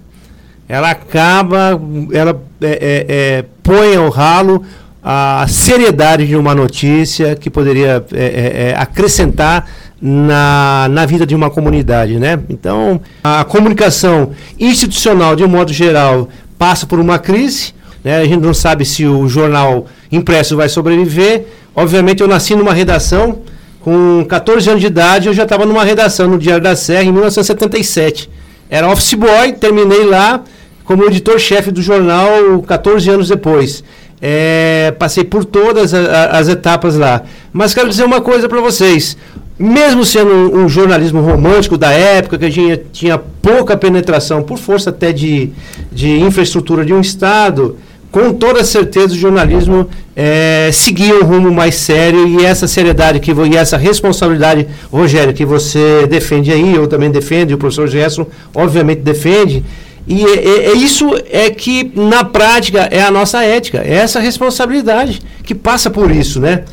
Ela 0.69 0.91
acaba, 0.91 1.81
ela 2.13 2.39
é, 2.61 2.67
é, 2.67 3.05
é, 3.09 3.45
põe 3.63 3.95
ao 3.95 4.09
ralo 4.11 4.63
a 5.09 5.47
seriedade 5.47 6.27
de 6.27 6.35
uma 6.35 6.53
notícia 6.53 7.33
que 7.33 7.49
poderia 7.49 8.05
é, 8.13 8.25
é, 8.25 8.71
é, 8.71 8.75
acrescentar 8.77 9.65
na, 10.01 10.89
na 10.91 11.05
vida 11.05 11.25
de 11.25 11.33
uma 11.33 11.49
comunidade, 11.49 12.19
né? 12.19 12.37
Então, 12.49 12.99
a 13.23 13.45
comunicação 13.45 14.31
institucional, 14.59 15.33
de 15.33 15.45
um 15.45 15.47
modo 15.47 15.71
geral, 15.71 16.27
passa 16.59 16.85
por 16.85 16.99
uma 16.99 17.17
crise, 17.17 17.73
né? 18.03 18.17
A 18.17 18.25
gente 18.25 18.41
não 18.41 18.53
sabe 18.53 18.83
se 18.83 19.05
o 19.05 19.29
jornal 19.29 19.85
impresso 20.11 20.57
vai 20.57 20.67
sobreviver. 20.67 21.45
Obviamente, 21.73 22.21
eu 22.21 22.27
nasci 22.27 22.53
numa 22.53 22.73
redação, 22.73 23.43
com 23.79 24.25
14 24.27 24.71
anos 24.71 24.81
de 24.81 24.87
idade, 24.87 25.29
eu 25.29 25.33
já 25.33 25.43
estava 25.43 25.65
numa 25.65 25.85
redação 25.85 26.27
no 26.27 26.37
Diário 26.37 26.61
da 26.65 26.75
Serra, 26.75 27.03
em 27.03 27.13
1977. 27.13 28.29
Era 28.69 28.91
office 28.91 29.13
boy, 29.13 29.53
terminei 29.53 30.03
lá 30.03 30.43
como 30.83 31.05
editor-chefe 31.05 31.69
do 31.69 31.81
jornal 31.81 32.61
14 32.65 33.09
anos 33.09 33.27
depois. 33.29 33.83
É, 34.21 34.93
passei 34.97 35.23
por 35.23 35.45
todas 35.45 35.93
a, 35.93 35.99
a, 35.99 36.39
as 36.39 36.47
etapas 36.47 36.95
lá. 36.95 37.23
Mas 37.53 37.73
quero 37.73 37.89
dizer 37.89 38.03
uma 38.03 38.21
coisa 38.21 38.49
para 38.49 38.59
vocês. 38.59 39.17
Mesmo 39.59 40.05
sendo 40.05 40.31
um, 40.31 40.63
um, 40.63 40.69
jornalismo 40.69 41.21
romântico 41.21 41.77
da 41.77 41.91
época, 41.91 42.37
que 42.37 42.45
a 42.45 42.49
gente 42.49 42.83
tinha 42.91 43.17
pouca 43.17 43.75
penetração, 43.75 44.43
por 44.43 44.57
força 44.57 44.91
até 44.91 45.11
de, 45.11 45.51
de 45.91 46.19
infraestrutura 46.19 46.85
de 46.85 46.93
um 46.93 47.01
Estado, 47.01 47.75
com 48.11 48.33
toda 48.33 48.63
certeza 48.63 49.13
o 49.13 49.17
jornalismo 49.17 49.87
é, 50.15 50.69
seguia 50.71 51.15
um 51.15 51.23
rumo 51.23 51.51
mais 51.51 51.75
sério 51.75 52.27
e 52.27 52.43
essa 52.45 52.67
seriedade 52.67 53.19
que, 53.19 53.31
e 53.31 53.55
essa 53.55 53.77
responsabilidade, 53.77 54.67
Rogério, 54.91 55.33
que 55.33 55.45
você 55.45 56.07
defende 56.07 56.51
aí, 56.51 56.73
eu 56.73 56.87
também 56.87 57.11
defendo, 57.11 57.51
e 57.51 57.53
o 57.53 57.57
professor 57.57 57.87
Gerson 57.87 58.25
obviamente 58.55 59.01
defende, 59.01 59.63
e 60.07 60.23
é, 60.23 60.35
é, 60.35 60.65
é, 60.67 60.73
isso 60.73 61.09
é 61.29 61.49
que, 61.49 61.91
na 61.93 62.23
prática, 62.23 62.87
é 62.89 63.01
a 63.01 63.11
nossa 63.11 63.43
ética, 63.43 63.79
é 63.79 63.95
essa 63.95 64.21
responsabilidade 64.21 65.21
que 65.43 65.53
passa 65.53 65.89
por 65.89 66.09
isso, 66.09 66.39
né? 66.39 66.63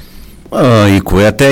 Ah, 0.57 0.89
Ico, 0.89 1.19
é 1.19 1.27
até 1.27 1.49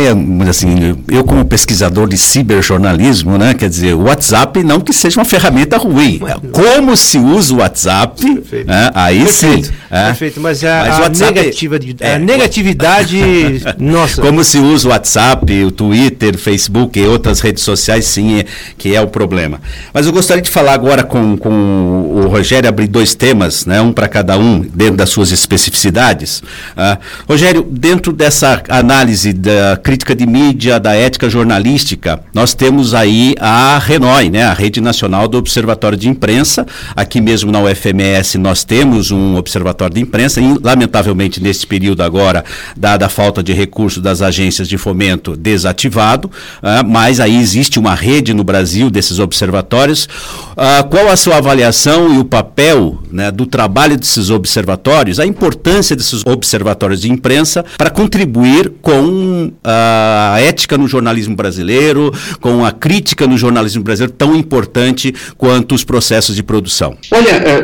assim, 0.49 0.97
eu 1.09 1.25
como 1.25 1.45
pesquisador 1.45 2.09
de 2.09 2.17
ciberjornalismo, 2.17 3.37
né, 3.37 3.53
quer 3.53 3.69
dizer, 3.69 3.95
o 3.95 4.03
WhatsApp 4.05 4.63
não 4.63 4.81
que 4.81 4.93
seja 4.93 5.19
uma 5.19 5.25
ferramenta 5.25 5.77
ruim, 5.77 6.21
é 6.25 6.37
como 6.53 6.97
se 6.97 7.19
usa 7.19 7.53
o 7.53 7.57
WhatsApp, 7.59 8.25
né, 8.65 8.91
aí 8.95 9.25
perfeito, 9.25 9.67
sim. 9.67 9.73
É. 9.91 10.07
Perfeito, 10.07 10.41
mas, 10.41 10.63
a, 10.63 10.85
mas 10.87 10.95
a, 10.95 11.03
WhatsApp, 11.03 11.35
negativa, 11.35 11.81
é, 11.99 12.15
a 12.15 12.19
negatividade, 12.19 13.19
nossa. 13.79 14.23
Como 14.23 14.45
se 14.45 14.59
usa 14.59 14.87
o 14.87 14.91
WhatsApp, 14.93 15.65
o 15.65 15.73
Twitter, 15.73 16.39
Facebook 16.39 16.99
e 16.99 17.05
outras 17.05 17.41
redes 17.41 17.65
sociais, 17.65 18.05
sim, 18.05 18.39
é, 18.39 18.45
que 18.79 18.95
é 18.95 19.01
o 19.01 19.09
problema. 19.09 19.61
Mas 19.93 20.07
eu 20.07 20.13
gostaria 20.13 20.43
de 20.43 20.51
falar 20.51 20.75
agora 20.75 21.03
com, 21.03 21.37
com 21.37 21.51
o 21.51 22.29
Rogério, 22.29 22.69
abrir 22.69 22.87
dois 22.87 23.17
temas, 23.17 23.67
né, 23.67 23.81
um 23.81 23.93
para 23.93 24.07
cada 24.07 24.39
um, 24.39 24.61
dentro 24.61 24.97
das 24.97 25.11
suas 25.11 25.33
especificidades. 25.33 26.39
Uh, 26.39 26.99
Rogério, 27.29 27.67
dentro 27.69 28.13
dessa 28.13 28.63
análise 28.69 28.92
análise 28.93 29.33
da 29.33 29.79
crítica 29.83 30.15
de 30.15 30.27
mídia, 30.27 30.79
da 30.79 30.95
ética 30.95 31.31
jornalística, 31.31 32.21
nós 32.35 32.53
temos 32.53 32.93
aí 32.93 33.35
a 33.41 33.79
RENOI, 33.79 34.29
né, 34.29 34.45
a 34.45 34.53
Rede 34.53 34.83
Nacional 34.83 35.27
do 35.27 35.39
Observatório 35.39 35.97
de 35.97 36.11
Imprensa. 36.11 36.67
Aqui 36.95 37.19
mesmo 37.19 37.51
na 37.51 37.59
UFMS 37.61 38.37
nós 38.37 38.65
temos 38.65 39.11
um 39.11 39.37
observatório 39.37 39.95
de 39.95 40.03
imprensa, 40.03 40.43
e, 40.43 40.59
lamentavelmente 40.63 41.43
nesse 41.43 41.67
período 41.67 42.03
agora, 42.03 42.45
dada 42.77 43.07
a 43.07 43.09
falta 43.09 43.43
de 43.43 43.55
recursos 43.55 44.03
das 44.03 44.21
agências 44.21 44.69
de 44.69 44.77
fomento, 44.77 45.39
desativado, 45.39 46.29
uh, 46.29 46.87
mas 46.87 47.19
aí 47.19 47.41
existe 47.41 47.79
uma 47.79 47.95
rede 47.95 48.35
no 48.35 48.45
Brasil 48.45 48.91
desses 48.91 49.19
observatórios. 49.19 50.05
Uh, 50.05 50.87
qual 50.91 51.09
a 51.09 51.17
sua 51.17 51.39
avaliação 51.39 52.15
e 52.15 52.19
o 52.19 52.25
papel 52.27 53.01
né, 53.11 53.31
do 53.31 53.47
trabalho 53.47 53.97
desses 53.97 54.29
observatórios, 54.29 55.19
a 55.19 55.25
importância 55.25 55.97
desses 55.97 56.27
observatórios 56.27 57.01
de 57.01 57.11
imprensa 57.11 57.65
para 57.79 57.89
contribuir 57.89 58.71
com 58.83 59.53
a 59.65 60.37
ética 60.41 60.77
no 60.77 60.89
jornalismo 60.89 61.37
brasileiro, 61.37 62.13
com 62.41 62.65
a 62.65 62.73
crítica 62.73 63.27
no 63.27 63.39
jornalismo 63.39 63.83
brasileiro 63.83 64.13
tão 64.13 64.35
importante 64.35 65.15
quanto 65.39 65.75
os 65.75 65.85
processos 65.85 66.35
de 66.35 66.43
produção? 66.43 66.97
Olha, 67.13 67.31
é, 67.31 67.63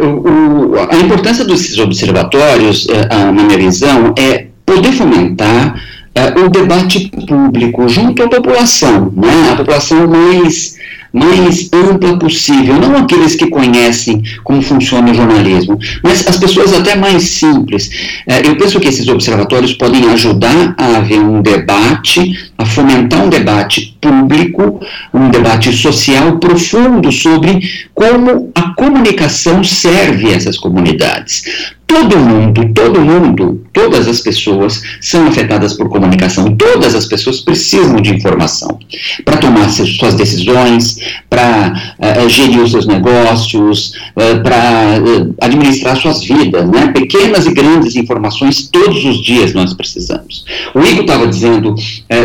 a 0.91 0.97
importância 0.97 1.45
desses 1.45 1.79
observatórios, 1.79 2.87
é, 2.89 3.09
na 3.09 3.33
minha 3.33 3.59
visão, 3.59 4.15
é 4.17 4.47
poder 4.65 4.93
fomentar 4.93 5.83
é, 6.19 6.41
o 6.41 6.49
debate 6.49 7.11
público 7.29 7.89
junto 7.89 8.25
à 8.25 8.29
população, 8.29 9.13
né? 9.17 9.53
a 9.53 9.57
população 9.57 10.09
mais 10.09 10.77
mais 11.11 11.71
ampla 11.73 12.19
possível, 12.19 12.75
não 12.75 12.95
aqueles 12.97 13.35
que 13.35 13.47
conhecem 13.47 14.23
como 14.45 14.61
funciona 14.61 15.11
o 15.11 15.15
jornalismo, 15.15 15.79
mas 16.03 16.27
as 16.29 16.37
pessoas 16.37 16.75
até 16.75 16.95
mais 16.97 17.23
simples. 17.23 17.91
É, 18.27 18.47
eu 18.47 18.57
penso 18.57 18.79
que 18.79 18.89
esses 18.89 19.09
observatórios 19.09 19.73
podem 19.73 20.07
ajudar 20.11 20.75
a 20.77 20.99
haver 20.99 21.19
um 21.19 21.41
debate, 21.41 22.51
a 22.59 22.67
fomentar 22.67 23.25
um 23.25 23.31
debate 23.31 23.97
público, 24.01 24.81
um 25.15 25.31
debate 25.31 25.73
social 25.73 26.39
profundo 26.39 27.11
sobre 27.11 27.59
como 27.95 28.51
a 28.55 28.75
comunicação 28.75 29.65
serve 29.65 30.31
essas 30.31 30.59
comunidades. 30.59 31.73
Todo 31.89 32.19
mundo, 32.19 32.71
todo 32.75 33.01
mundo, 33.01 33.65
todas 33.73 34.07
as 34.07 34.21
pessoas 34.21 34.83
são 35.01 35.27
afetadas 35.27 35.73
por 35.73 35.89
comunicação. 35.89 36.55
Todas 36.55 36.95
as 36.95 37.07
pessoas 37.07 37.41
precisam 37.41 37.97
de 37.97 38.15
informação 38.15 38.79
para 39.25 39.39
tomar 39.39 39.71
suas 39.71 40.15
decisões, 40.15 40.99
para 41.31 41.95
uh, 41.99 42.29
gerir 42.29 42.61
os 42.61 42.73
seus 42.73 42.87
negócios, 42.87 43.95
uh, 44.15 44.43
para 44.43 45.01
uh, 45.01 45.35
administrar 45.41 45.97
suas 45.97 46.23
vidas. 46.23 46.69
Né? 46.69 46.89
Pequenas 46.93 47.47
e 47.47 47.55
grandes 47.55 47.97
informações 47.97 48.69
todos 48.71 49.03
os 49.07 49.25
dias 49.25 49.55
nós 49.55 49.73
precisamos. 49.73 50.45
O 50.75 50.81
Igor 50.81 51.01
estava 51.01 51.27
dizendo 51.27 51.75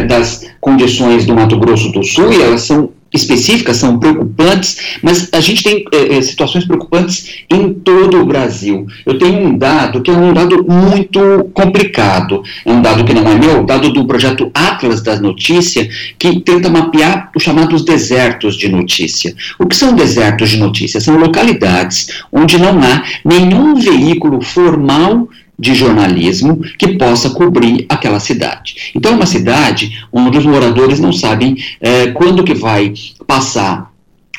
das 0.10 0.46
condições 0.60 1.26
do 1.26 1.34
Mato 1.34 1.58
Grosso 1.58 1.90
do 1.94 2.04
Sul 2.04 2.34
e 2.34 2.42
elas 2.42 2.64
são 2.64 2.90
específicas 3.14 3.78
são 3.78 4.00
preocupantes, 4.00 4.98
mas 5.02 5.30
a 5.32 5.40
gente 5.40 5.64
tem 5.64 5.86
é, 5.92 6.22
situações 6.22 6.66
preocupantes 6.66 7.44
em 7.50 7.74
todo 7.74 8.22
o 8.22 8.26
Brasil. 8.26 8.88
Eu 9.06 9.18
tenho 9.18 9.48
um 9.48 9.58
dado 9.58 10.02
que 10.02 10.10
é 10.10 10.14
um 10.14 10.34
dado 10.34 10.66
muito 10.68 11.50
complicado, 11.54 12.44
é 12.66 12.72
um 12.72 12.82
dado 12.82 13.04
que 13.04 13.14
não 13.14 13.28
é 13.30 13.36
meu, 13.36 13.64
dado 13.64 13.92
do 13.92 14.06
projeto 14.06 14.50
Atlas 14.54 15.02
da 15.02 15.20
Notícia, 15.20 15.88
que 16.18 16.40
tenta 16.40 16.70
mapear 16.70 17.30
os 17.36 17.44
chamados 17.44 17.86
desertos 17.86 18.56
de 18.56 18.70
notícia. 18.70 19.36
O 19.60 19.68
que 19.68 19.76
são 19.76 19.94
desertos 19.96 20.50
de 20.50 20.58
notícia? 20.58 21.00
São 21.00 21.18
localidades 21.18 22.24
onde 22.32 22.58
não 22.58 22.80
há 22.82 23.04
nenhum 23.24 23.76
veículo 23.76 24.42
formal 24.42 25.30
de 25.64 25.74
jornalismo 25.74 26.62
que 26.78 26.98
possa 26.98 27.30
cobrir 27.30 27.86
aquela 27.88 28.20
cidade. 28.20 28.92
Então, 28.94 29.14
é 29.14 29.16
uma 29.16 29.26
cidade 29.26 30.06
onde 30.12 30.38
os 30.38 30.46
moradores 30.46 31.00
não 31.00 31.14
sabem 31.14 31.56
é, 31.80 32.08
quando 32.08 32.44
que 32.44 32.54
vai 32.54 32.94
passar 33.26 33.92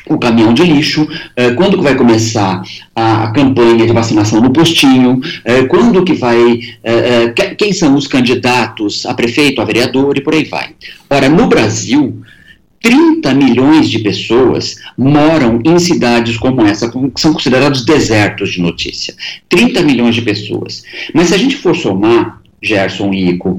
o 0.07 0.19
caminhão 0.19 0.53
de 0.53 0.61
lixo, 0.61 1.07
é, 1.35 1.49
quando 1.51 1.77
que 1.77 1.83
vai 1.83 1.95
começar 1.95 2.61
a, 2.95 3.31
campanha 3.31 3.87
de 3.87 3.91
vacinação 3.91 4.39
no 4.39 4.51
postinho, 4.51 5.19
é, 5.43 5.63
quando 5.63 6.03
que 6.03 6.13
vai, 6.13 6.59
quem 7.57 7.73
são 7.73 7.95
os 7.95 8.05
candidatos 8.05 9.03
a 9.07 9.15
prefeito, 9.15 9.59
a 9.59 9.65
vereador 9.65 10.15
e 10.15 10.21
por 10.21 10.35
aí 10.35 10.43
vai. 10.43 10.75
Ora, 11.09 11.27
no 11.27 11.47
Brasil, 11.47 12.21
30 12.85 13.33
milhões 13.33 13.89
de 13.89 13.97
pessoas 13.97 14.75
moram 14.95 15.59
em 15.65 15.79
cidades 15.79 16.37
como 16.37 16.61
essa, 16.61 16.87
que 16.87 17.19
são 17.19 17.33
considerados 17.33 17.83
desertos 17.83 18.51
de 18.51 18.61
notícia. 18.61 19.15
30 19.49 19.81
milhões 19.81 20.13
de 20.13 20.21
pessoas. 20.21 20.83
Mas 21.11 21.29
se 21.29 21.33
a 21.33 21.37
gente 21.37 21.55
for 21.55 21.75
somar, 21.75 22.39
Gerson 22.61 23.11
e 23.11 23.29
Ico, 23.31 23.57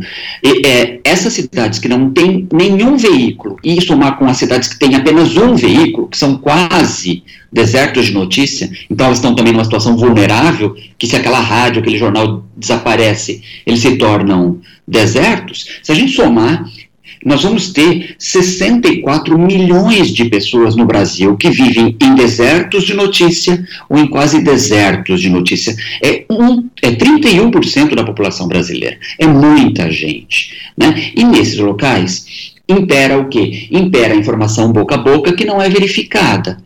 é, 0.65 1.01
essas 1.03 1.33
cidades 1.33 1.81
que 1.81 1.89
não 1.89 2.11
têm 2.11 2.47
nenhum 2.53 2.97
veículo, 2.97 3.57
e 3.65 3.81
somar 3.81 4.17
com 4.17 4.27
as 4.27 4.37
cidades 4.37 4.69
que 4.69 4.79
têm 4.79 4.95
apenas 4.95 5.37
um 5.37 5.57
veículo, 5.57 6.07
que 6.07 6.17
são 6.17 6.39
quase 6.39 7.25
desertos 7.53 8.07
de 8.07 8.13
notícia, 8.13 8.71
então 8.89 9.07
elas 9.07 9.19
estão 9.19 9.35
também 9.35 9.53
numa 9.53 9.65
situação 9.65 9.97
vulnerável, 9.97 10.77
que 10.97 11.07
se 11.09 11.17
aquela 11.17 11.41
rádio, 11.41 11.81
aquele 11.81 11.99
jornal 11.99 12.45
desaparece, 12.57 13.43
eles 13.67 13.81
se 13.81 13.97
tornam 13.97 14.61
desertos. 14.87 15.81
Se 15.83 15.91
a 15.91 15.95
gente 15.97 16.13
somar, 16.13 16.65
nós 17.27 17.43
vamos 17.43 17.73
ter 17.73 18.15
64 18.21 19.37
milhões 19.37 20.15
de 20.15 20.27
pessoas 20.27 20.77
no 20.77 20.87
Brasil 20.87 21.37
que 21.37 21.51
vivem 21.51 21.97
em 22.01 22.15
desertos 22.15 22.85
de 22.85 22.95
notícia 22.95 23.67
ou 23.89 23.99
em 23.99 24.07
quase 24.07 24.41
desertos 24.41 25.21
de 25.21 25.29
notícia. 25.29 25.75
É, 26.01 26.25
um, 26.31 26.69
é 26.81 26.93
31% 26.93 27.97
da 27.97 28.05
população 28.05 28.47
brasileira. 28.47 28.97
É 29.19 29.27
muita 29.27 29.91
gente. 29.91 30.71
Né? 30.79 31.11
E 31.17 31.25
nesses 31.25 31.59
locais 31.59 32.55
impera 32.69 33.19
o 33.19 33.29
quê? 33.29 33.67
Impera 33.73 34.15
a 34.15 34.17
informação 34.17 34.71
boca 34.71 34.95
a 34.95 34.99
boca 34.99 35.33
que 35.33 35.45
não 35.45 35.61
é 35.61 35.69
verificada. 35.69 36.59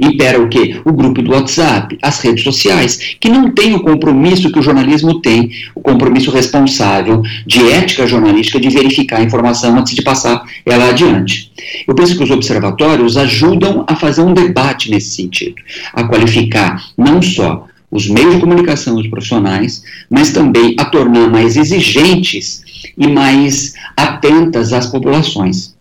Impera 0.00 0.40
o 0.40 0.48
quê? 0.48 0.80
O 0.84 0.92
grupo 0.92 1.22
do 1.22 1.32
WhatsApp, 1.32 1.96
as 2.02 2.20
redes 2.20 2.44
sociais, 2.44 3.16
que 3.20 3.28
não 3.28 3.50
tem 3.50 3.74
o 3.74 3.80
compromisso 3.80 4.50
que 4.50 4.58
o 4.58 4.62
jornalismo 4.62 5.20
tem, 5.20 5.50
o 5.74 5.80
compromisso 5.80 6.30
responsável 6.30 7.22
de 7.46 7.70
ética 7.70 8.06
jornalística 8.06 8.58
de 8.58 8.68
verificar 8.68 9.18
a 9.18 9.22
informação 9.22 9.78
antes 9.78 9.94
de 9.94 10.02
passar 10.02 10.42
ela 10.64 10.88
adiante. 10.88 11.52
Eu 11.86 11.94
penso 11.94 12.16
que 12.16 12.24
os 12.24 12.30
observatórios 12.30 13.16
ajudam 13.16 13.84
a 13.86 13.94
fazer 13.94 14.22
um 14.22 14.34
debate 14.34 14.90
nesse 14.90 15.14
sentido, 15.14 15.56
a 15.92 16.04
qualificar 16.04 16.84
não 16.96 17.22
só 17.22 17.66
os 17.90 18.08
meios 18.08 18.34
de 18.34 18.40
comunicação 18.40 18.96
dos 18.96 19.06
profissionais, 19.06 19.84
mas 20.10 20.32
também 20.32 20.74
a 20.78 20.84
tornar 20.84 21.30
mais 21.30 21.56
exigentes 21.56 22.64
e 22.98 23.06
mais 23.06 23.74
atentas 23.96 24.72
às 24.72 24.86
populações. 24.86 25.73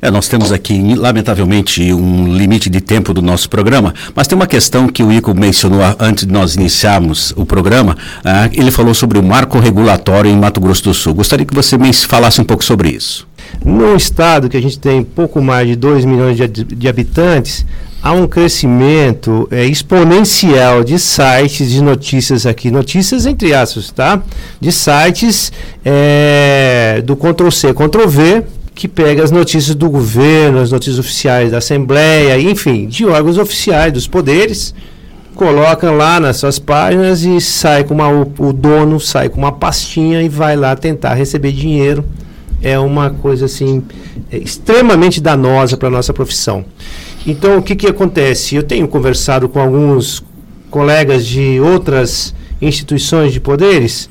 É, 0.00 0.10
nós 0.10 0.28
temos 0.28 0.52
aqui, 0.52 0.94
lamentavelmente, 0.94 1.92
um 1.92 2.36
limite 2.36 2.68
de 2.68 2.80
tempo 2.80 3.14
do 3.14 3.22
nosso 3.22 3.48
programa, 3.48 3.94
mas 4.14 4.26
tem 4.26 4.36
uma 4.36 4.46
questão 4.46 4.88
que 4.88 5.02
o 5.02 5.10
Ico 5.10 5.34
mencionou 5.34 5.80
antes 5.98 6.26
de 6.26 6.32
nós 6.32 6.54
iniciarmos 6.54 7.32
o 7.36 7.46
programa. 7.46 7.96
Ah, 8.24 8.48
ele 8.52 8.70
falou 8.70 8.94
sobre 8.94 9.18
o 9.18 9.22
marco 9.22 9.58
regulatório 9.58 10.30
em 10.30 10.36
Mato 10.36 10.60
Grosso 10.60 10.84
do 10.84 10.94
Sul. 10.94 11.14
Gostaria 11.14 11.46
que 11.46 11.54
você 11.54 11.78
me 11.78 11.92
falasse 11.92 12.40
um 12.40 12.44
pouco 12.44 12.64
sobre 12.64 12.90
isso. 12.90 13.26
No 13.64 13.96
estado 13.96 14.48
que 14.48 14.56
a 14.56 14.60
gente 14.60 14.78
tem 14.78 15.02
pouco 15.02 15.40
mais 15.40 15.66
de 15.68 15.76
2 15.76 16.04
milhões 16.04 16.36
de, 16.36 16.48
de 16.48 16.88
habitantes, 16.88 17.64
há 18.02 18.12
um 18.12 18.26
crescimento 18.26 19.48
é, 19.50 19.64
exponencial 19.64 20.84
de 20.84 20.98
sites 20.98 21.70
de 21.70 21.82
notícias 21.82 22.46
aqui, 22.46 22.70
notícias 22.70 23.26
entre 23.26 23.54
aspas, 23.54 23.90
tá? 23.90 24.22
De 24.60 24.70
sites 24.70 25.52
é, 25.84 27.02
do 27.04 27.16
Ctrl-C, 27.16 27.72
Ctrl-V, 27.72 28.44
que 28.76 28.86
pega 28.86 29.24
as 29.24 29.30
notícias 29.30 29.74
do 29.74 29.88
governo, 29.88 30.60
as 30.60 30.70
notícias 30.70 30.98
oficiais 30.98 31.50
da 31.50 31.58
Assembleia, 31.58 32.38
enfim, 32.38 32.86
de 32.86 33.06
órgãos 33.06 33.38
oficiais, 33.38 33.90
dos 33.90 34.06
poderes, 34.06 34.74
colocam 35.34 35.96
lá 35.96 36.20
nas 36.20 36.36
suas 36.36 36.58
páginas 36.58 37.24
e 37.24 37.40
sai 37.40 37.84
com 37.84 37.94
uma, 37.94 38.10
o, 38.10 38.52
dono 38.52 39.00
sai 39.00 39.30
com 39.30 39.38
uma 39.38 39.50
pastinha 39.50 40.22
e 40.22 40.28
vai 40.28 40.56
lá 40.56 40.76
tentar 40.76 41.14
receber 41.14 41.52
dinheiro. 41.52 42.04
É 42.62 42.78
uma 42.78 43.08
coisa 43.08 43.46
assim 43.46 43.82
é 44.30 44.36
extremamente 44.36 45.22
danosa 45.22 45.78
para 45.78 45.88
a 45.88 45.90
nossa 45.90 46.12
profissão. 46.12 46.62
Então, 47.26 47.56
o 47.56 47.62
que, 47.62 47.74
que 47.74 47.86
acontece? 47.86 48.56
Eu 48.56 48.62
tenho 48.62 48.86
conversado 48.86 49.48
com 49.48 49.58
alguns 49.58 50.22
colegas 50.70 51.24
de 51.24 51.58
outras 51.60 52.34
instituições 52.60 53.32
de 53.32 53.40
poderes 53.40 54.10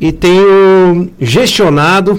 e 0.00 0.10
tenho 0.10 1.10
gestionado 1.20 2.18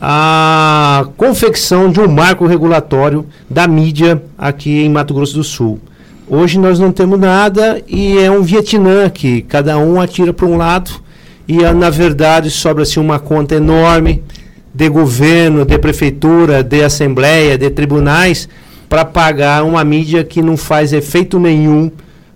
a 0.00 1.06
confecção 1.16 1.90
de 1.90 2.00
um 2.00 2.08
marco 2.08 2.46
regulatório 2.46 3.26
da 3.50 3.66
mídia 3.66 4.22
aqui 4.36 4.82
em 4.84 4.88
Mato 4.88 5.12
Grosso 5.12 5.34
do 5.34 5.44
Sul. 5.44 5.80
Hoje 6.28 6.58
nós 6.58 6.78
não 6.78 6.92
temos 6.92 7.18
nada 7.18 7.82
e 7.88 8.18
é 8.18 8.30
um 8.30 8.42
Vietnã 8.42 9.06
aqui, 9.06 9.42
cada 9.42 9.78
um 9.78 10.00
atira 10.00 10.32
para 10.32 10.46
um 10.46 10.56
lado 10.56 10.90
e 11.48 11.56
na 11.72 11.90
verdade 11.90 12.50
sobra-se 12.50 13.00
uma 13.00 13.18
conta 13.18 13.54
enorme 13.54 14.22
de 14.74 14.88
governo, 14.88 15.64
de 15.64 15.78
prefeitura, 15.78 16.62
de 16.62 16.84
assembleia, 16.84 17.58
de 17.58 17.70
tribunais 17.70 18.48
para 18.88 19.04
pagar 19.04 19.64
uma 19.64 19.82
mídia 19.84 20.22
que 20.22 20.42
não 20.42 20.56
faz 20.56 20.92
efeito 20.92 21.40
nenhum 21.40 21.90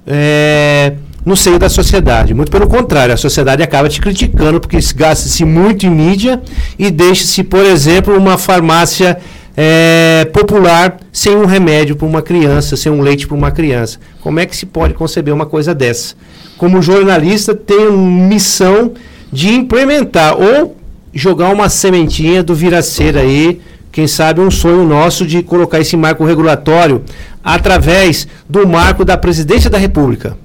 é, 0.07 0.95
no 1.25 1.37
seio 1.37 1.59
da 1.59 1.69
sociedade. 1.69 2.35
Muito 2.35 2.51
pelo 2.51 2.67
contrário, 2.67 3.15
a 3.15 3.17
sociedade 3.17 3.63
acaba 3.63 3.89
te 3.89 4.01
criticando 4.01 4.61
porque 4.61 4.79
gasta-se 4.95 5.45
muito 5.45 5.87
em 5.87 5.91
mídia 5.91 6.41
e 6.79 6.91
deixa-se, 6.91 7.43
por 7.43 7.65
exemplo, 7.65 8.17
uma 8.17 8.37
farmácia 8.37 9.19
é, 9.57 10.29
popular 10.33 10.99
sem 11.13 11.37
um 11.37 11.45
remédio 11.45 11.97
para 11.97 12.07
uma 12.07 12.23
criança, 12.23 12.77
sem 12.77 12.91
um 12.91 13.01
leite 13.01 13.27
para 13.27 13.37
uma 13.37 13.51
criança. 13.51 13.99
Como 14.21 14.41
é 14.41 14.47
que 14.47 14.57
se 14.57 14.67
pode 14.67 14.95
conceber 14.95 15.33
uma 15.33 15.47
coisa 15.47 15.75
dessa? 15.75 16.15
Como 16.57 16.83
jornalista, 16.83 17.55
tenho 17.55 17.93
missão 17.93 18.93
de 19.33 19.53
implementar 19.53 20.37
ou 20.39 20.77
jogar 21.15 21.51
uma 21.51 21.69
sementinha 21.69 22.43
do 22.43 22.55
viraceira 22.55 23.21
aí, 23.21 23.61
quem 23.91 24.07
sabe 24.07 24.41
um 24.41 24.51
sonho 24.51 24.87
nosso 24.87 25.27
de 25.27 25.43
colocar 25.43 25.79
esse 25.79 25.97
marco 25.97 26.25
regulatório 26.25 27.03
através 27.45 28.27
do 28.49 28.67
marco 28.67 29.05
da 29.05 29.19
Presidência 29.19 29.69
da 29.69 29.77
República. 29.77 30.37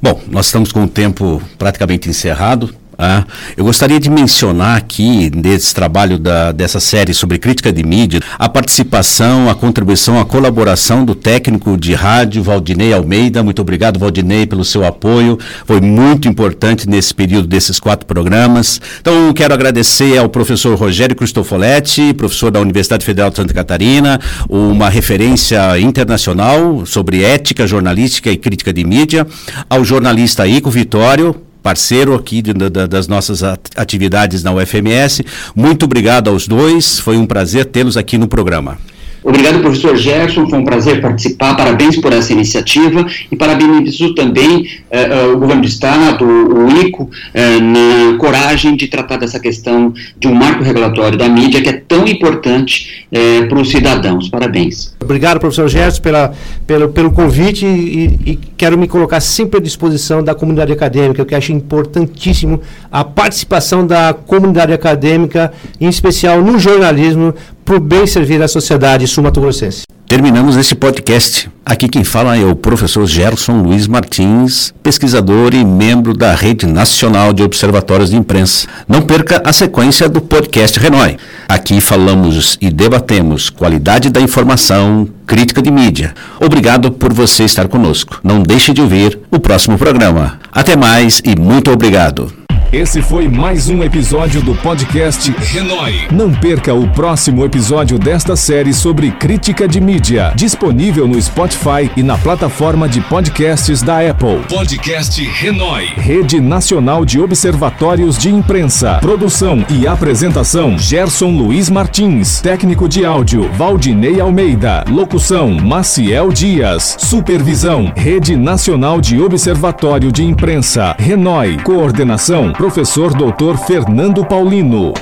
Bom, 0.00 0.20
nós 0.28 0.46
estamos 0.46 0.70
com 0.70 0.84
o 0.84 0.88
tempo 0.88 1.42
praticamente 1.58 2.08
encerrado. 2.08 2.72
Ah, 3.00 3.24
eu 3.56 3.64
gostaria 3.64 4.00
de 4.00 4.10
mencionar 4.10 4.76
aqui, 4.76 5.30
nesse 5.32 5.72
trabalho 5.72 6.18
da, 6.18 6.50
dessa 6.50 6.80
série 6.80 7.14
sobre 7.14 7.38
crítica 7.38 7.72
de 7.72 7.84
mídia, 7.84 8.20
a 8.36 8.48
participação, 8.48 9.48
a 9.48 9.54
contribuição, 9.54 10.18
a 10.18 10.24
colaboração 10.24 11.04
do 11.04 11.14
técnico 11.14 11.76
de 11.76 11.94
rádio, 11.94 12.42
Valdinei 12.42 12.92
Almeida. 12.92 13.40
Muito 13.40 13.62
obrigado, 13.62 14.00
Valdinei, 14.00 14.48
pelo 14.48 14.64
seu 14.64 14.84
apoio. 14.84 15.38
Foi 15.64 15.80
muito 15.80 16.26
importante 16.26 16.88
nesse 16.88 17.14
período 17.14 17.46
desses 17.46 17.78
quatro 17.78 18.04
programas. 18.04 18.80
Então, 19.00 19.32
quero 19.32 19.54
agradecer 19.54 20.18
ao 20.18 20.28
professor 20.28 20.76
Rogério 20.76 21.14
Cristofoletti, 21.14 22.12
professor 22.14 22.50
da 22.50 22.60
Universidade 22.60 23.06
Federal 23.06 23.30
de 23.30 23.36
Santa 23.36 23.54
Catarina, 23.54 24.20
uma 24.48 24.88
referência 24.88 25.78
internacional 25.78 26.84
sobre 26.84 27.22
ética 27.22 27.64
jornalística 27.64 28.28
e 28.28 28.36
crítica 28.36 28.72
de 28.72 28.84
mídia, 28.84 29.24
ao 29.70 29.84
jornalista 29.84 30.48
Ico 30.48 30.68
Vitório, 30.68 31.47
parceiro 31.68 32.14
aqui 32.14 32.40
de, 32.40 32.54
de, 32.54 32.70
das 32.70 33.06
nossas 33.06 33.42
atividades 33.76 34.42
na 34.42 34.50
UFMS. 34.54 35.22
Muito 35.54 35.84
obrigado 35.84 36.30
aos 36.30 36.48
dois, 36.48 36.98
foi 36.98 37.18
um 37.18 37.26
prazer 37.26 37.66
tê-los 37.66 37.98
aqui 37.98 38.16
no 38.16 38.26
programa. 38.26 38.78
Obrigado, 39.22 39.60
professor 39.60 39.96
Gerson, 39.96 40.48
foi 40.48 40.58
um 40.58 40.64
prazer 40.64 41.00
participar, 41.00 41.56
parabéns 41.56 41.96
por 42.00 42.12
essa 42.12 42.32
iniciativa 42.32 43.06
e 43.30 43.36
parabenizo 43.36 44.14
também 44.14 44.68
eh, 44.90 45.26
o 45.26 45.38
governo 45.38 45.62
do 45.62 45.68
Estado, 45.68 46.24
o 46.24 46.68
ICO, 46.86 47.10
eh, 47.34 47.58
na 47.60 48.18
coragem 48.18 48.76
de 48.76 48.86
tratar 48.86 49.16
dessa 49.16 49.40
questão 49.40 49.92
de 50.18 50.28
um 50.28 50.34
marco 50.34 50.62
regulatório 50.62 51.18
da 51.18 51.28
mídia 51.28 51.60
que 51.60 51.68
é 51.68 51.72
tão 51.72 52.06
importante 52.06 53.06
para 53.48 53.60
os 53.60 53.70
cidadãos. 53.70 54.28
Parabéns. 54.28 54.94
Obrigado, 55.02 55.40
professor 55.40 55.68
Gerson, 55.68 56.02
pela, 56.02 56.34
pelo, 56.66 56.88
pelo 56.90 57.10
convite 57.10 57.64
e, 57.64 58.32
e, 58.32 58.36
quero 58.56 58.76
me 58.76 58.86
colocar 58.86 59.20
sempre 59.20 59.58
à 59.58 59.62
disposição 59.62 60.22
da 60.22 60.34
comunidade 60.34 60.72
acadêmica, 60.72 61.24
que 61.24 61.34
acho 61.34 61.52
importantíssimo 61.52 62.60
a 62.90 63.04
participação 63.04 63.86
da 63.86 64.12
comunidade 64.12 64.72
acadêmica, 64.72 65.52
em 65.80 65.88
especial 65.88 66.42
no 66.42 66.58
jornalismo, 66.58 67.34
para 67.68 67.76
o 67.76 67.80
bem 67.80 68.06
servir 68.06 68.42
à 68.42 68.48
sociedade 68.48 69.06
sul-mato-grossense. 69.06 69.82
Terminamos 70.06 70.56
esse 70.56 70.74
podcast. 70.74 71.50
Aqui 71.66 71.86
quem 71.86 72.02
fala 72.02 72.34
é 72.34 72.42
o 72.42 72.56
professor 72.56 73.04
Gerson 73.04 73.60
Luiz 73.60 73.86
Martins, 73.86 74.72
pesquisador 74.82 75.52
e 75.52 75.62
membro 75.62 76.16
da 76.16 76.34
Rede 76.34 76.64
Nacional 76.64 77.34
de 77.34 77.42
Observatórios 77.42 78.08
de 78.08 78.16
Imprensa. 78.16 78.66
Não 78.88 79.02
perca 79.02 79.42
a 79.44 79.52
sequência 79.52 80.08
do 80.08 80.22
podcast 80.22 80.80
Renói. 80.80 81.18
Aqui 81.46 81.78
falamos 81.82 82.56
e 82.58 82.70
debatemos 82.70 83.50
qualidade 83.50 84.08
da 84.08 84.18
informação, 84.18 85.06
crítica 85.26 85.60
de 85.60 85.70
mídia. 85.70 86.14
Obrigado 86.40 86.90
por 86.90 87.12
você 87.12 87.44
estar 87.44 87.68
conosco. 87.68 88.18
Não 88.24 88.42
deixe 88.42 88.72
de 88.72 88.80
ouvir 88.80 89.18
o 89.30 89.38
próximo 89.38 89.76
programa. 89.76 90.40
Até 90.50 90.74
mais 90.74 91.20
e 91.22 91.38
muito 91.38 91.70
obrigado. 91.70 92.32
Esse 92.70 93.00
foi 93.00 93.28
mais 93.28 93.70
um 93.70 93.82
episódio 93.82 94.42
do 94.42 94.54
podcast 94.56 95.34
Renoi. 95.38 96.06
Não 96.12 96.30
perca 96.30 96.74
o 96.74 96.86
próximo 96.88 97.42
episódio 97.42 97.98
desta 97.98 98.36
série 98.36 98.74
sobre 98.74 99.10
crítica 99.10 99.66
de 99.66 99.80
mídia, 99.80 100.34
disponível 100.36 101.08
no 101.08 101.18
Spotify 101.18 101.90
e 101.96 102.02
na 102.02 102.18
plataforma 102.18 102.86
de 102.86 103.00
podcasts 103.00 103.80
da 103.80 104.06
Apple. 104.06 104.42
Podcast 104.50 105.24
Renoi. 105.24 105.86
Rede 105.96 106.42
Nacional 106.42 107.06
de 107.06 107.18
Observatórios 107.18 108.18
de 108.18 108.28
Imprensa. 108.28 108.98
Produção 109.00 109.64
e 109.70 109.86
apresentação: 109.86 110.78
Gerson 110.78 111.30
Luiz 111.30 111.70
Martins. 111.70 112.42
Técnico 112.42 112.86
de 112.86 113.02
áudio: 113.02 113.50
Valdinei 113.54 114.20
Almeida. 114.20 114.84
Locução: 114.90 115.52
Maciel 115.52 116.30
Dias. 116.30 116.98
Supervisão: 116.98 117.90
Rede 117.96 118.36
Nacional 118.36 119.00
de 119.00 119.18
Observatório 119.18 120.12
de 120.12 120.22
Imprensa. 120.22 120.94
Renoi. 120.98 121.56
Coordenação: 121.62 122.52
professor 122.58 123.14
Dr. 123.14 123.56
Fernando 123.56 124.26
Paulino. 124.26 124.92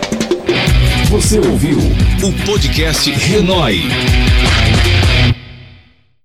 Você 1.08 1.38
ouviu 1.38 1.78
o 1.78 2.44
podcast 2.44 3.10
Renoi. 3.10 3.80